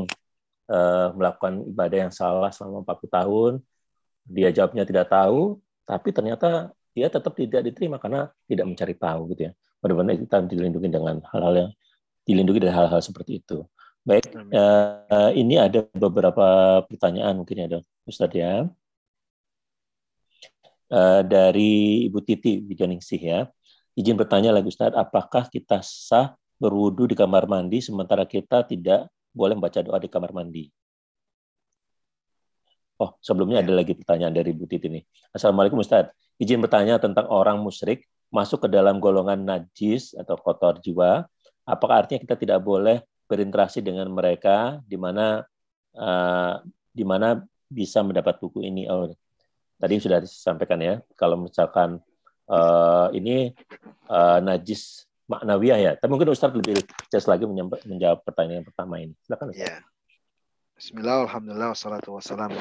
[0.68, 3.52] uh, melakukan ibadah yang salah selama 40 tahun
[4.26, 9.42] dia jawabnya tidak tahu tapi ternyata dia tetap tidak diterima karena tidak mencari tahu gitu
[9.48, 9.52] ya.
[9.80, 11.70] Mudah-mudahan kita dilindungi dengan hal-hal yang
[12.26, 13.62] dilindungi dari hal-hal seperti itu
[14.06, 18.70] Baik, uh, ini ada beberapa pertanyaan mungkin ada Ustadz ya.
[20.86, 23.50] Uh, dari Ibu Titi Wijaningsih ya.
[23.98, 29.58] Izin bertanya lagi Ustadz, apakah kita sah berwudu di kamar mandi sementara kita tidak boleh
[29.58, 30.70] membaca doa di kamar mandi?
[33.02, 35.02] Oh, sebelumnya ada lagi pertanyaan dari Ibu Titi nih.
[35.34, 36.14] Assalamualaikum Ustadz.
[36.38, 41.26] Izin bertanya tentang orang musyrik masuk ke dalam golongan najis atau kotor jiwa.
[41.66, 45.42] Apakah artinya kita tidak boleh berinteraksi dengan mereka di mana
[45.94, 46.54] uh,
[46.90, 48.86] di mana bisa mendapat buku ini.
[48.86, 49.10] Oh,
[49.76, 51.02] tadi sudah disampaikan ya.
[51.18, 51.98] Kalau misalkan
[52.48, 53.52] uh, ini
[54.08, 55.92] uh, najis maknawiyah ya.
[55.98, 56.78] Tapi mungkin Ustaz lebih
[57.10, 57.44] jelas lagi
[57.84, 59.12] menjawab pertanyaan pertama ini.
[59.26, 59.68] Silakan Ustaz.
[59.68, 59.82] Ya.
[60.76, 62.52] Bismillah, alhamdulillah, wassalatu wassalamu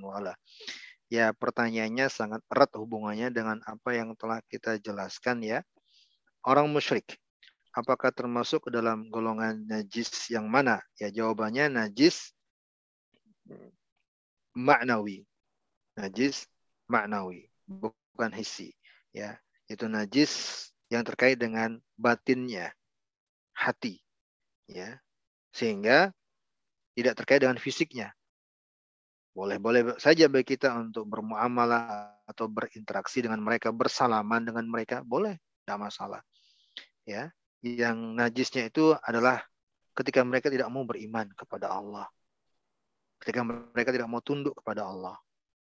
[0.00, 0.32] wala.
[1.12, 5.60] Ya, pertanyaannya sangat erat hubungannya dengan apa yang telah kita jelaskan ya.
[6.40, 7.20] Orang musyrik
[7.74, 10.82] apakah termasuk dalam golongan najis yang mana?
[10.98, 12.34] Ya jawabannya najis
[14.54, 15.26] maknawi.
[15.98, 16.46] Najis
[16.90, 18.74] maknawi, bukan hissi.
[19.10, 20.30] Ya, itu najis
[20.90, 22.74] yang terkait dengan batinnya,
[23.54, 24.02] hati.
[24.70, 25.02] Ya.
[25.50, 26.14] Sehingga
[26.94, 28.14] tidak terkait dengan fisiknya.
[29.34, 35.78] Boleh-boleh saja bagi kita untuk bermuamalah atau berinteraksi dengan mereka, bersalaman dengan mereka, boleh, tidak
[35.90, 36.22] masalah.
[37.06, 39.44] Ya, yang najisnya itu adalah
[39.92, 42.08] ketika mereka tidak mau beriman kepada Allah.
[43.20, 45.16] Ketika mereka tidak mau tunduk kepada Allah.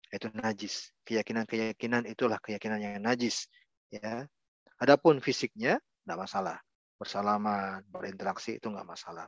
[0.09, 0.95] Itu najis.
[1.03, 3.51] Keyakinan-keyakinan itulah keyakinan yang najis.
[3.91, 4.31] Ya.
[4.79, 6.57] Adapun fisiknya tidak masalah.
[7.03, 9.27] Bersalaman, berinteraksi itu nggak masalah.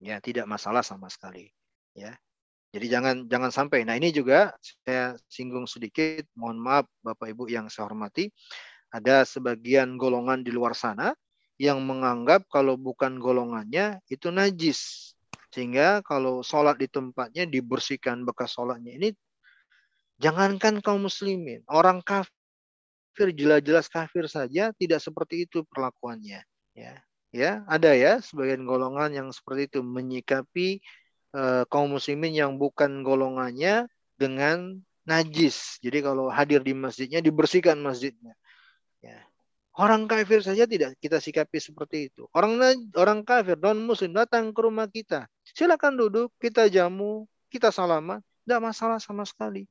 [0.00, 1.48] Ya, tidak masalah sama sekali.
[1.96, 2.20] Ya.
[2.70, 3.82] Jadi jangan jangan sampai.
[3.82, 4.54] Nah ini juga
[4.84, 6.22] saya singgung sedikit.
[6.36, 8.30] Mohon maaf Bapak Ibu yang saya hormati.
[8.92, 11.10] Ada sebagian golongan di luar sana
[11.60, 15.12] yang menganggap kalau bukan golongannya itu najis.
[15.52, 19.08] Sehingga kalau sholat di tempatnya dibersihkan bekas sholatnya ini
[20.16, 26.40] jangankan kaum muslimin, orang kafir jelas-jelas kafir saja tidak seperti itu perlakuannya.
[26.72, 26.94] Ya,
[27.28, 30.80] ya ada ya sebagian golongan yang seperti itu menyikapi
[31.36, 33.84] uh, kaum muslimin yang bukan golongannya
[34.16, 35.76] dengan najis.
[35.84, 38.32] Jadi kalau hadir di masjidnya dibersihkan masjidnya.
[39.80, 42.28] Orang kafir saja tidak kita sikapi seperti itu.
[42.36, 42.60] Orang
[42.92, 45.24] orang kafir non muslim datang ke rumah kita,
[45.56, 49.64] silakan duduk, kita jamu, kita salaman, tidak masalah sama sekali.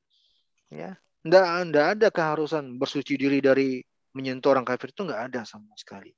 [0.66, 5.70] Ya, tidak tidak ada keharusan bersuci diri dari menyentuh orang kafir itu nggak ada sama
[5.78, 6.10] sekali.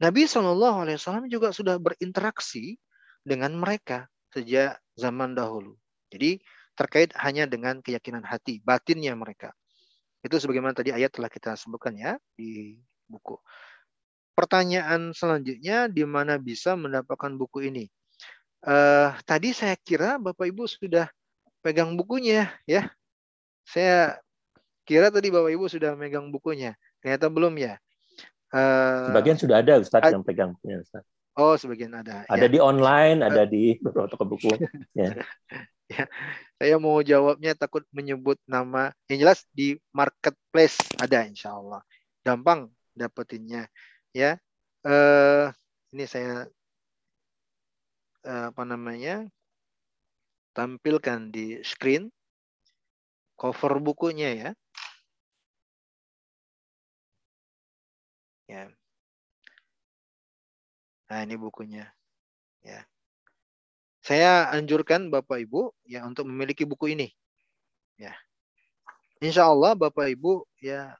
[0.00, 2.80] Nabi Wasallam juga sudah berinteraksi
[3.20, 5.76] dengan mereka sejak zaman dahulu.
[6.08, 6.40] Jadi
[6.76, 9.52] terkait hanya dengan keyakinan hati, batinnya mereka.
[10.24, 13.38] Itu sebagaimana tadi ayat telah kita sebutkan ya di buku.
[14.36, 17.88] Pertanyaan selanjutnya, di mana bisa mendapatkan buku ini?
[18.66, 21.08] Uh, tadi saya kira Bapak Ibu sudah
[21.64, 22.90] pegang bukunya, ya.
[23.64, 24.20] Saya
[24.86, 26.76] kira tadi Bapak Ibu sudah megang bukunya.
[27.00, 27.80] Ternyata belum ya.
[28.54, 31.02] Uh, Sebagian sudah ada Ustaz yang pegang punya Ustaz.
[31.36, 32.24] Oh, sebagian ada.
[32.32, 32.52] Ada ya.
[32.52, 34.56] di online, ada di beberapa toko buku.
[34.96, 35.12] ya.
[35.92, 36.04] ya.
[36.56, 38.88] Saya mau jawabnya takut menyebut nama.
[39.12, 41.84] Yang jelas di marketplace ada insya Allah.
[42.24, 43.68] Gampang dapetinnya.
[44.16, 44.40] Ya.
[44.86, 45.52] Uh,
[45.92, 46.48] ini saya
[48.24, 49.26] uh, apa namanya
[50.56, 52.08] tampilkan di screen
[53.36, 54.50] cover bukunya ya.
[58.46, 58.70] Ya.
[61.06, 61.90] Nah, ini bukunya.
[62.62, 62.82] Ya.
[64.02, 67.10] Saya anjurkan Bapak Ibu ya untuk memiliki buku ini.
[67.98, 68.14] Ya.
[69.18, 70.94] Insya Allah Bapak Ibu ya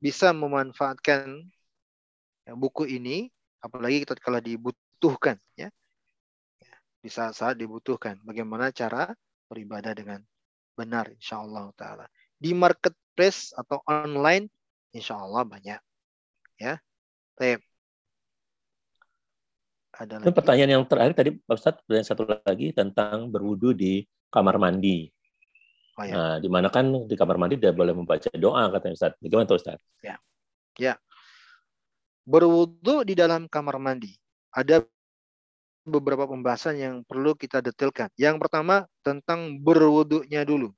[0.00, 1.44] bisa memanfaatkan
[2.44, 5.68] ya, buku ini apalagi kita kalau dibutuhkan ya.
[7.00, 9.14] di saat-saat dibutuhkan bagaimana cara
[9.46, 10.20] beribadah dengan
[10.76, 12.06] benar insya Allah taala
[12.36, 14.50] di marketplace atau online
[14.92, 15.80] insya Allah banyak
[16.60, 16.76] ya
[17.36, 17.60] Baik.
[19.96, 20.32] Ada lagi.
[20.32, 25.12] pertanyaan yang terakhir tadi Pak Ustadz dan satu lagi tentang berwudu di kamar mandi.
[25.96, 26.12] Oh, ya.
[26.12, 29.12] Nah, di mana kan di kamar mandi tidak boleh membaca doa katanya Ustaz.
[29.16, 29.80] Bagaimana tuh Ustaz?
[30.04, 30.20] Ya.
[30.76, 30.94] Ya.
[32.28, 34.12] Berwudu di dalam kamar mandi.
[34.52, 34.84] Ada
[35.88, 38.12] beberapa pembahasan yang perlu kita detailkan.
[38.20, 40.68] Yang pertama tentang berwudunya dulu.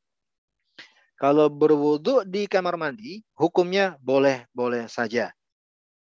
[1.19, 5.35] Kalau berwudu di kamar mandi, hukumnya boleh-boleh saja.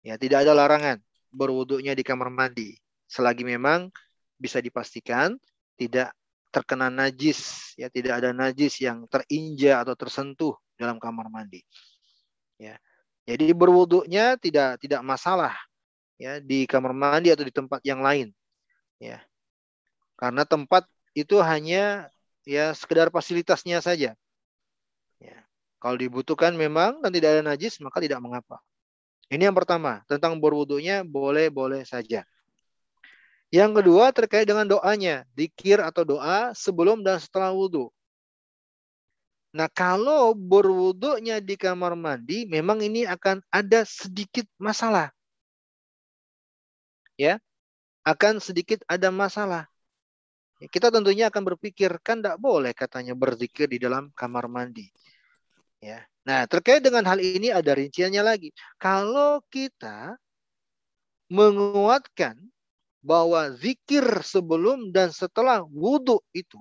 [0.04, 1.00] Ya, tidak ada larangan
[1.32, 2.76] berwudunya di kamar mandi
[3.06, 3.88] selagi memang
[4.36, 5.38] bisa dipastikan
[5.78, 6.12] tidak
[6.56, 11.60] terkena najis ya tidak ada najis yang terinjak atau tersentuh dalam kamar mandi.
[12.56, 12.80] Ya
[13.28, 15.52] jadi berwuduknya tidak tidak masalah
[16.16, 18.32] ya di kamar mandi atau di tempat yang lain
[18.96, 19.20] ya.
[20.16, 22.08] Karena tempat itu hanya
[22.48, 24.16] ya sekedar fasilitasnya saja.
[25.20, 25.38] Ya
[25.76, 28.64] kalau dibutuhkan memang dan tidak ada najis maka tidak mengapa.
[29.28, 32.24] Ini yang pertama tentang berwuduknya boleh boleh saja
[33.54, 37.90] yang kedua terkait dengan doanya, dikir atau doa sebelum dan setelah wudhu.
[39.56, 45.08] Nah kalau berwudhunya di kamar mandi, memang ini akan ada sedikit masalah.
[47.16, 47.40] Ya,
[48.04, 49.64] akan sedikit ada masalah.
[50.56, 54.88] Kita tentunya akan berpikir kan tidak boleh katanya berzikir di dalam kamar mandi.
[55.80, 56.04] Ya.
[56.26, 58.50] Nah terkait dengan hal ini ada rinciannya lagi.
[58.80, 60.16] Kalau kita
[61.28, 62.36] menguatkan
[63.06, 66.58] bahwa zikir sebelum dan setelah wudhu itu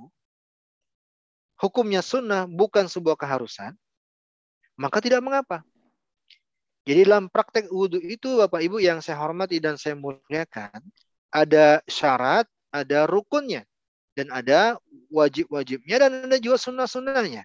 [1.58, 3.74] hukumnya sunnah bukan sebuah keharusan,
[4.78, 5.66] maka tidak mengapa.
[6.86, 10.86] Jadi dalam praktek wudhu itu Bapak Ibu yang saya hormati dan saya muliakan,
[11.34, 13.66] ada syarat, ada rukunnya,
[14.14, 14.78] dan ada
[15.10, 17.42] wajib-wajibnya, dan ada juga sunnah-sunnahnya.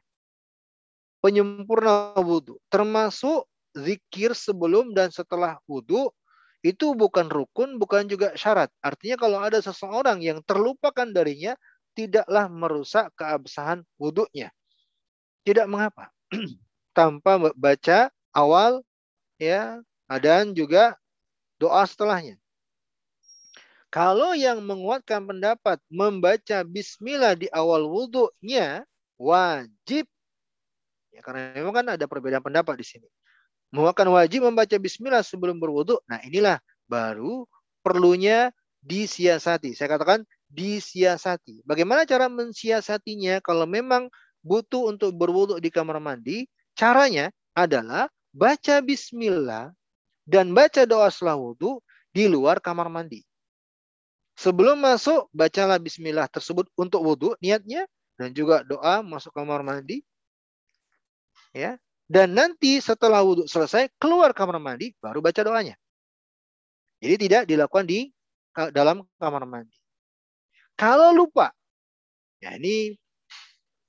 [1.25, 6.13] Penyempurna wudhu, termasuk zikir sebelum dan setelah wudhu
[6.61, 8.69] itu bukan rukun, bukan juga syarat.
[8.85, 11.57] Artinya kalau ada seseorang yang terlupakan darinya,
[11.97, 14.53] tidaklah merusak keabsahan wudhunya.
[15.45, 16.13] Tidak mengapa.
[16.97, 18.85] Tanpa baca awal
[19.41, 19.81] ya
[20.21, 21.01] dan juga
[21.57, 22.37] doa setelahnya.
[23.91, 28.85] Kalau yang menguatkan pendapat membaca bismillah di awal wudhunya
[29.19, 30.07] wajib.
[31.11, 33.09] Ya, karena memang kan ada perbedaan pendapat di sini
[33.71, 35.99] menguatkan wajib membaca bismillah sebelum berwudhu.
[36.11, 36.59] Nah inilah
[36.91, 37.47] baru
[37.83, 38.51] perlunya
[38.83, 39.75] disiasati.
[39.75, 41.63] Saya katakan disiasati.
[41.63, 44.11] Bagaimana cara mensiasatinya kalau memang
[44.43, 46.51] butuh untuk berwudhu di kamar mandi?
[46.75, 49.71] Caranya adalah baca bismillah
[50.27, 53.23] dan baca doa setelah wudhu di luar kamar mandi.
[54.39, 57.85] Sebelum masuk, bacalah bismillah tersebut untuk wudhu niatnya
[58.17, 60.01] dan juga doa masuk kamar mandi.
[61.53, 61.77] Ya,
[62.11, 65.79] dan nanti setelah wudhu selesai, keluar kamar mandi, baru baca doanya.
[66.99, 68.11] Jadi tidak dilakukan di
[68.75, 69.79] dalam kamar mandi.
[70.75, 71.55] Kalau lupa,
[72.43, 72.99] ya ini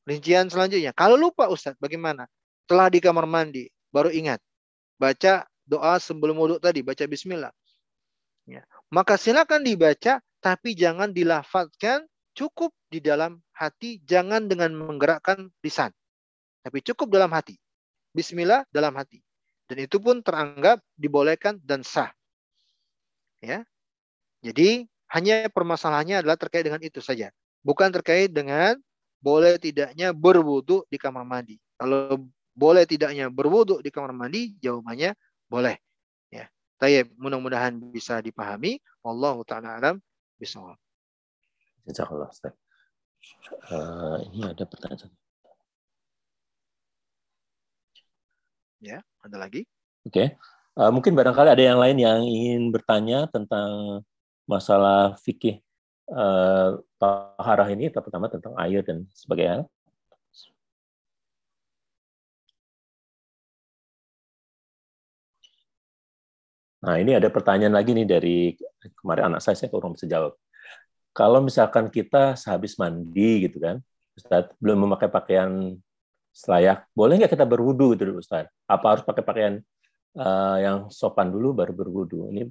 [0.05, 0.93] rincian selanjutnya.
[0.93, 2.29] Kalau lupa Ustadz, bagaimana?
[2.69, 4.37] Telah di kamar mandi, baru ingat.
[5.01, 7.49] Baca doa sebelum wudhu tadi, baca bismillah.
[8.45, 8.61] Ya.
[8.93, 12.05] Maka silakan dibaca, tapi jangan dilafazkan
[12.37, 15.89] cukup di dalam hati, jangan dengan menggerakkan lisan.
[16.61, 17.57] Tapi cukup dalam hati.
[18.11, 19.23] Bismillah dalam hati.
[19.71, 22.11] Dan itu pun teranggap dibolehkan dan sah.
[23.39, 23.63] Ya.
[24.43, 27.31] Jadi hanya permasalahannya adalah terkait dengan itu saja.
[27.63, 28.75] Bukan terkait dengan
[29.21, 31.55] boleh tidaknya berwudu di kamar mandi.
[31.79, 35.15] Kalau boleh tidaknya berwudu di kamar mandi, jawabannya
[35.47, 35.79] boleh.
[36.33, 36.51] Ya.
[37.15, 38.81] Mudah-mudahan bisa dipahami.
[39.05, 39.95] Allah taala alam
[42.29, 42.53] Ustaz.
[43.69, 45.13] Uh, ini ada pertanyaan.
[48.81, 49.61] Ya, ada lagi?
[50.09, 50.09] Oke.
[50.09, 50.27] Okay.
[50.73, 54.01] Uh, mungkin barangkali ada yang lain yang ingin bertanya tentang
[54.49, 55.61] masalah fikih
[56.09, 59.69] uh, taharah ini, terutama tentang air dan sebagainya.
[66.81, 68.57] Nah, ini ada pertanyaan lagi nih dari
[68.97, 70.33] kemarin anak saya, saya kurang bisa jawab.
[71.13, 73.77] Kalau misalkan kita sehabis mandi gitu kan,
[74.17, 75.77] Ustaz, belum memakai pakaian
[76.31, 78.47] selayak, boleh nggak kita berwudu gitu Ustaz?
[78.65, 79.55] Apa harus pakai pakaian
[80.15, 82.31] uh, yang sopan dulu baru berwudu?
[82.31, 82.47] Ini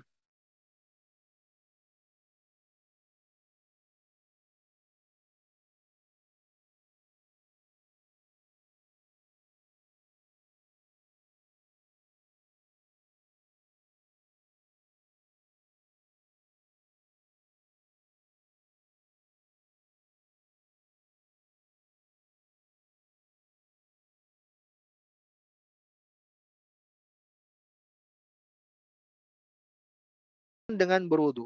[30.80, 31.44] dengan berwudu.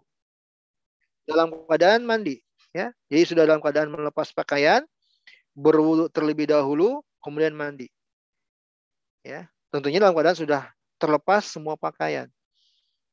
[1.27, 2.39] Dalam keadaan mandi,
[2.71, 2.95] ya.
[3.11, 4.87] Jadi sudah dalam keadaan melepas pakaian,
[5.59, 7.91] berwudu terlebih dahulu, kemudian mandi.
[9.27, 10.63] Ya, tentunya dalam keadaan sudah
[11.03, 12.31] terlepas semua pakaian.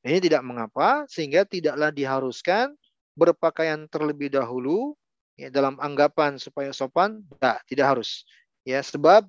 [0.02, 2.73] Ini tidak mengapa sehingga tidaklah diharuskan
[3.14, 4.98] berpakaian terlebih dahulu
[5.38, 8.26] ya, dalam anggapan supaya sopan, tidak, tidak harus.
[8.65, 9.26] Ya, sebab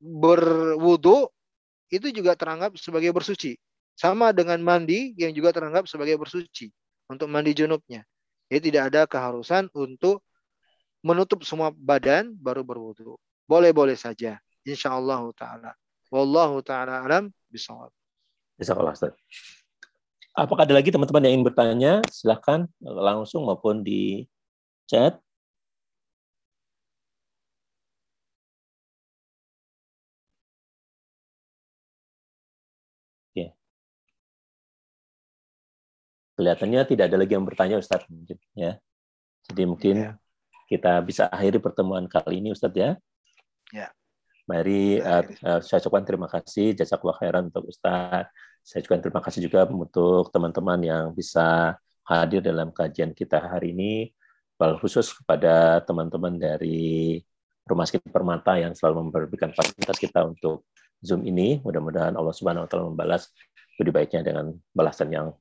[0.00, 1.28] berwudu
[1.92, 3.60] itu juga teranggap sebagai bersuci.
[4.00, 6.72] Sama dengan mandi yang juga teranggap sebagai bersuci
[7.12, 8.00] untuk mandi junubnya.
[8.48, 10.24] Jadi tidak ada keharusan untuk
[11.04, 13.20] menutup semua badan baru berwudu.
[13.44, 14.40] Boleh-boleh saja.
[14.64, 15.76] Insya Allah ta'ala.
[16.08, 17.92] Wallahu ta'ala alam bisawab.
[18.56, 19.12] Bisa kalau Ustaz.
[20.32, 21.92] Apakah ada lagi teman-teman yang ingin bertanya?
[22.08, 24.24] Silahkan langsung maupun di
[24.88, 25.20] chat.
[36.40, 38.80] Kelihatannya tidak ada lagi yang bertanya Ustadz mungkin ya.
[39.52, 40.12] Jadi mungkin ya.
[40.72, 42.90] kita bisa akhiri pertemuan kali ini Ustadz ya.
[43.76, 43.92] Ya.
[44.48, 48.32] Mari uh, uh, saya ucapkan terima kasih jazakallah khairan untuk Ustadz.
[48.64, 51.76] Saya ucapkan terima kasih juga untuk teman-teman yang bisa
[52.08, 54.08] hadir dalam kajian kita hari ini.
[54.56, 57.20] Wal khusus kepada teman-teman dari
[57.68, 60.64] Rumah Sakit Permata yang selalu memberikan fasilitas kita untuk
[61.04, 61.60] Zoom ini.
[61.60, 63.28] Mudah-mudahan Allah Subhanahu wa taala membalas
[63.76, 65.32] budi baiknya dengan balasan yang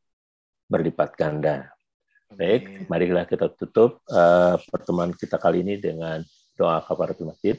[0.70, 1.74] berlipat ganda.
[2.30, 6.22] Baik, marilah kita tutup uh, pertemuan kita kali ini dengan
[6.54, 7.58] doa kafaratul masjid.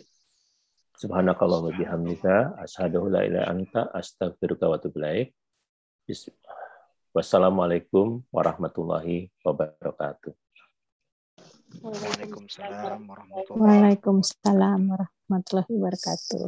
[0.94, 5.34] Subhanakallah wa bihamdika asyhadu la ilaha anta astaghfiruka wa atubu ilaik.
[7.10, 10.30] Wassalamualaikum warahmatullahi wabarakatuh.
[11.82, 13.58] Waalaikumsalam warahmatullahi wabarakatuh.
[13.58, 16.46] Waalaikumsalam warahmatullahi wabarakatuh.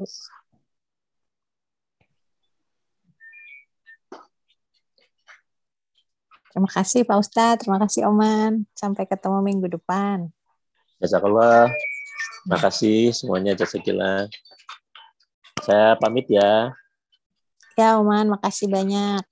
[6.52, 8.68] Terima kasih Pak Ustadz, terima kasih Oman.
[8.76, 10.28] Sampai ketemu minggu depan.
[11.00, 11.72] Jazakallah.
[12.44, 14.28] Terima kasih semuanya jazakillah.
[15.64, 16.76] Saya pamit ya.
[17.80, 19.31] Ya Oman, makasih banyak.